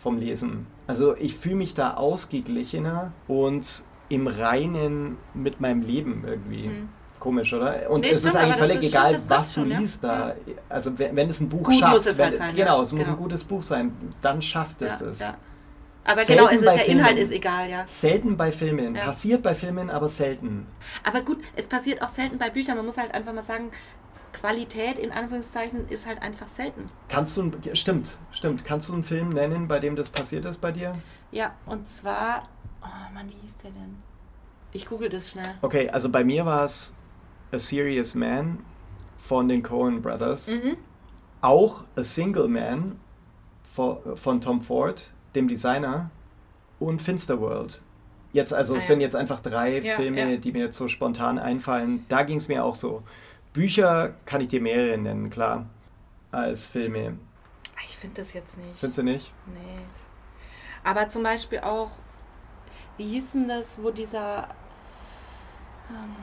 vom 0.00 0.18
Lesen. 0.18 0.66
Also 0.86 1.16
ich 1.16 1.36
fühle 1.36 1.56
mich 1.56 1.74
da 1.74 1.94
ausgeglichener 1.94 3.12
und 3.28 3.84
im 4.08 4.26
Reinen 4.26 5.16
mit 5.32 5.60
meinem 5.60 5.80
Leben 5.82 6.24
irgendwie. 6.26 6.68
Mhm. 6.68 6.88
Komisch, 7.22 7.52
oder? 7.54 7.88
Und 7.88 8.00
Nee, 8.00 8.08
es 8.10 8.18
stimmt, 8.18 8.34
ist 8.34 8.40
eigentlich 8.40 8.56
völlig 8.56 8.76
ist- 8.78 8.88
egal, 8.88 9.12
stimmt, 9.14 9.30
was 9.30 9.48
du 9.54 9.60
schon, 9.60 9.70
ja. 9.70 9.78
liest 9.78 10.02
da. 10.02 10.34
Also 10.68 10.98
wenn, 10.98 11.14
wenn 11.14 11.28
es 11.28 11.38
ein 11.40 11.48
Buch 11.48 11.62
Gut 11.62 11.76
schafft, 11.78 11.92
muss 11.94 12.06
es 12.06 12.18
wenn, 12.18 12.24
halt 12.24 12.34
sein, 12.34 12.56
genau, 12.56 12.82
es 12.82 12.90
muss 12.90 13.02
Genau. 13.06 13.16
ein 13.16 13.22
gutes 13.22 13.44
Buch 13.44 13.62
sein, 13.62 13.92
dann 14.20 14.42
schafft 14.42 14.82
es 14.82 14.98
ja, 15.00 15.06
es. 15.06 15.18
ja. 15.20 15.34
Aber 16.04 16.24
Selten 16.24 16.32
genau, 16.32 16.46
also 16.50 16.64
der 16.64 16.84
Inhalt 16.86 17.06
Filmen. 17.14 17.22
ist 17.22 17.30
egal, 17.30 17.70
ja. 17.70 17.84
Selten 17.86 18.36
bei 18.36 18.50
Filmen. 18.50 18.96
Ja. 18.96 19.04
Passiert 19.04 19.40
bei 19.40 19.54
Filmen, 19.54 19.88
aber 19.88 20.08
selten. 20.08 20.66
Aber 21.04 21.20
gut, 21.20 21.38
es 21.54 21.68
passiert 21.68 22.02
auch 22.02 22.08
selten 22.08 22.38
bei 22.38 22.50
Büchern. 22.50 22.76
Man 22.76 22.86
muss 22.86 22.98
halt 22.98 23.14
einfach 23.14 23.32
mal 23.32 23.40
sagen, 23.40 23.70
Qualität 24.32 24.98
in 24.98 25.12
Anführungszeichen 25.12 25.88
ist 25.90 26.08
halt 26.08 26.20
einfach 26.22 26.48
selten. 26.48 26.90
Kannst 27.08 27.36
du, 27.36 27.52
stimmt, 27.74 28.16
stimmt. 28.32 28.64
Kannst 28.64 28.88
du 28.88 28.94
einen 28.94 29.04
Film 29.04 29.28
nennen, 29.28 29.68
bei 29.68 29.78
dem 29.78 29.94
das 29.94 30.10
passiert 30.10 30.44
ist 30.44 30.60
bei 30.60 30.72
dir? 30.72 30.96
Ja, 31.30 31.52
und 31.66 31.88
zwar, 31.88 32.48
oh 32.82 33.14
Mann, 33.14 33.28
wie 33.28 33.36
hieß 33.42 33.58
der 33.62 33.70
denn? 33.70 33.96
Ich 34.72 34.88
google 34.88 35.08
das 35.08 35.30
schnell. 35.30 35.54
Okay, 35.62 35.88
also 35.88 36.08
bei 36.08 36.24
mir 36.24 36.44
war 36.46 36.64
es 36.64 36.94
A 37.52 37.58
Serious 37.58 38.14
Man 38.14 38.58
von 39.18 39.48
den 39.48 39.62
Coen 39.62 40.02
Brothers. 40.02 40.48
Mhm. 40.48 40.76
Auch 41.40 41.84
A 41.96 42.02
Single 42.02 42.48
Man 42.48 42.98
von, 43.74 44.40
Tom 44.40 44.60
Ford, 44.62 45.10
dem 45.34 45.48
Designer. 45.48 46.10
Und 46.78 47.00
Finsterworld. 47.00 47.80
Jetzt, 48.32 48.52
also 48.52 48.74
Ah, 48.74 48.78
es 48.78 48.84
ja. 48.84 48.88
sind 48.94 49.00
jetzt 49.02 49.14
einfach 49.14 49.38
drei 49.40 49.78
Ja, 49.80 49.94
Filme, 49.94 50.32
ja. 50.32 50.36
die 50.36 50.50
mir 50.52 50.64
jetzt 50.64 50.76
so 50.76 50.88
spontan 50.88 51.38
einfallen. 51.38 52.04
Da 52.08 52.22
ging 52.24 52.38
es 52.38 52.48
mir 52.48 52.64
auch 52.64 52.74
so. 52.74 53.02
Bücher 53.52 54.14
kann 54.24 54.40
ich 54.40 54.48
dir 54.48 54.60
mehrere 54.60 54.98
nennen, 54.98 55.30
klar, 55.30 55.66
als 56.32 56.66
Filme. 56.66 57.18
Ah, 57.76 57.80
Ich 57.86 57.96
finde 57.96 58.20
das 58.22 58.32
jetzt 58.32 58.56
nicht. 58.58 58.76
Findest 58.78 58.98
du 58.98 59.02
nicht? 59.04 59.32
Nee. 59.46 59.82
Aber 60.82 61.08
zum 61.08 61.22
Beispiel 61.22 61.60
auch, 61.60 61.90
wie 62.96 63.04
hieß 63.04 63.32
denn 63.32 63.46
das, 63.48 63.80
wo 63.80 63.90
dieser, 63.90 64.48
ähm, 65.90 66.16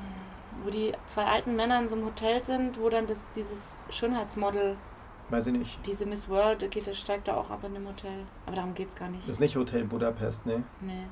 wo 0.63 0.69
die 0.69 0.91
zwei 1.05 1.25
alten 1.25 1.55
Männer 1.55 1.79
in 1.79 1.89
so 1.89 1.95
einem 1.95 2.05
Hotel 2.05 2.41
sind, 2.41 2.79
wo 2.79 2.89
dann 2.89 3.07
das, 3.07 3.25
dieses 3.35 3.79
Schönheitsmodel, 3.89 4.77
Weiß 5.29 5.47
ich 5.47 5.53
nicht. 5.53 5.79
diese 5.85 6.05
Miss 6.05 6.27
World, 6.29 6.69
geht, 6.71 6.87
das 6.87 6.97
steigt 6.97 7.27
da 7.27 7.35
auch 7.35 7.49
ab 7.51 7.63
in 7.63 7.73
dem 7.73 7.87
Hotel. 7.87 8.25
Aber 8.45 8.55
darum 8.55 8.73
geht's 8.73 8.95
gar 8.95 9.09
nicht. 9.09 9.23
Das 9.23 9.33
ist 9.33 9.39
nicht 9.39 9.55
Hotel 9.55 9.83
Budapest, 9.85 10.45
ne? 10.45 10.63
nee. 10.81 11.05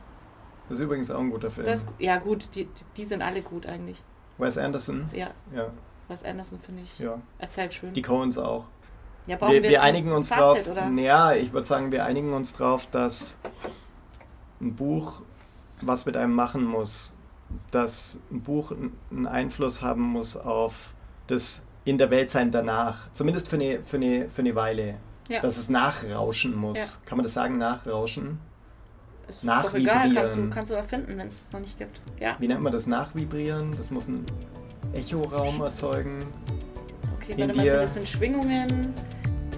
Das 0.70 0.80
ist 0.80 0.84
übrigens 0.84 1.10
auch 1.12 1.20
ein 1.20 1.30
guter 1.30 1.50
Film. 1.50 1.66
Das, 1.66 1.86
ja, 1.98 2.18
gut, 2.18 2.50
die, 2.56 2.68
die 2.98 3.04
sind 3.06 3.22
alle 3.22 3.42
gut 3.42 3.66
eigentlich. 3.66 4.04
Wes 4.38 4.58
Anderson, 4.58 5.10
Ja, 5.14 5.30
ja, 5.56 5.70
Wes 6.10 6.24
Anderson 6.24 6.60
finde 6.60 6.82
ich. 6.84 7.00
ja. 7.00 7.20
Erzählt 7.40 7.74
schön. 7.74 7.94
Die 7.94 8.02
Coens 8.02 8.38
auch. 8.38 8.66
ja, 9.28 9.38
brauchen 9.38 9.54
Wir, 9.54 9.64
wir 9.64 9.82
ein 9.82 9.90
einigen 9.90 10.12
uns 10.12 10.28
Fazit, 10.30 10.68
drauf. 10.68 10.72
Oder? 10.74 10.90
Ja, 11.02 11.34
ich 11.34 11.54
würde 11.54 11.66
sagen, 11.66 11.92
wir 11.92 12.04
einigen 12.06 12.34
uns 12.34 12.54
drauf, 12.54 12.86
dass 12.92 13.38
ein 14.60 14.76
Buch 14.76 15.22
was 15.82 16.06
mit 16.06 16.18
einem 16.18 16.34
machen 16.34 16.66
muss. 16.66 17.14
Dass 17.72 18.22
ein 18.32 18.42
Buch 18.42 18.72
einen 19.12 19.28
Einfluss 19.28 19.82
haben 19.82 20.02
muss 20.02 20.36
auf 20.36 20.94
das 21.28 21.64
in 21.86 21.98
der 21.98 22.10
Welt 22.10 22.30
sein 22.30 22.52
danach. 22.52 23.12
Zumindest 23.14 23.48
für 23.48 23.56
eine, 23.56 23.82
für 23.82 23.98
eine, 23.98 24.30
für 24.30 24.42
eine 24.42 24.56
Weile. 24.56 24.96
Ja. 25.30 25.42
Dass 25.42 25.58
es 25.58 25.70
nachrauschen 25.70 26.56
muss. 26.56 26.78
Ja. 26.78 26.86
Kann 27.06 27.18
man 27.18 27.24
das 27.24 27.34
sagen, 27.34 27.58
nachrauschen? 27.58 28.40
Ist 29.28 29.44
doch 29.44 29.74
egal, 29.74 30.14
kannst 30.14 30.38
du, 30.38 30.50
kannst 30.50 30.72
du 30.72 30.76
erfinden, 30.76 31.18
wenn 31.18 31.28
es 31.28 31.52
noch 31.52 31.60
nicht 31.60 31.78
gibt. 31.78 32.02
Ja, 32.20 32.38
Wie 32.40 32.48
nennt 32.48 32.62
man 32.62 32.72
das? 32.72 32.88
Nachvibrieren? 32.88 33.76
Das 33.78 33.92
muss 33.92 34.08
einen 34.08 34.26
Echoraum 34.94 35.62
erzeugen. 35.62 36.20
okay, 37.16 37.34
in 37.34 37.40
warte 37.40 37.58
mal, 37.58 37.66
das 37.66 37.94
sind 37.96 38.08
Schwingungen? 38.08 38.94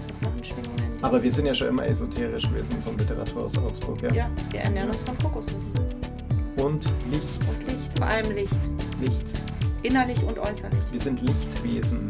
Was 0.08 0.20
machen 0.22 0.44
Schwingungen? 0.44 0.98
Aber 1.02 1.22
wir 1.22 1.32
sind 1.32 1.46
ja 1.46 1.54
schon 1.54 1.68
immer 1.68 1.86
esoterisch, 1.86 2.50
wir 2.52 2.64
sind 2.64 2.82
vom 2.82 2.98
Literaturhaus 2.98 3.56
Augsburg, 3.58 4.02
ja. 4.02 4.12
Ja, 4.12 4.26
wir 4.50 4.60
ernähren 4.60 4.88
uns 4.88 5.02
von 5.04 5.16
Kokosnüssen. 5.18 5.72
Und 6.56 6.84
Licht, 7.10 7.24
Und 7.48 7.68
Licht, 7.68 7.69
vor 8.00 8.08
allem 8.08 8.30
Licht. 8.30 8.60
Licht. 9.00 9.26
Innerlich 9.82 10.22
und 10.22 10.38
äußerlich. 10.38 10.80
Wir 10.90 11.00
sind 11.00 11.20
Lichtwesen. 11.20 12.08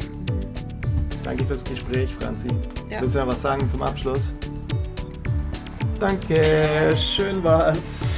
Danke 1.25 1.45
fürs 1.45 1.65
Gespräch, 1.65 2.15
Franzi. 2.15 2.47
Ja. 2.89 3.01
Willst 3.01 3.17
du 3.17 3.19
noch 3.19 3.27
was 3.27 3.43
sagen 3.43 3.67
zum 3.67 3.83
Abschluss? 3.83 4.33
Danke, 5.99 6.95
schön 6.97 7.43
war's. 7.43 8.10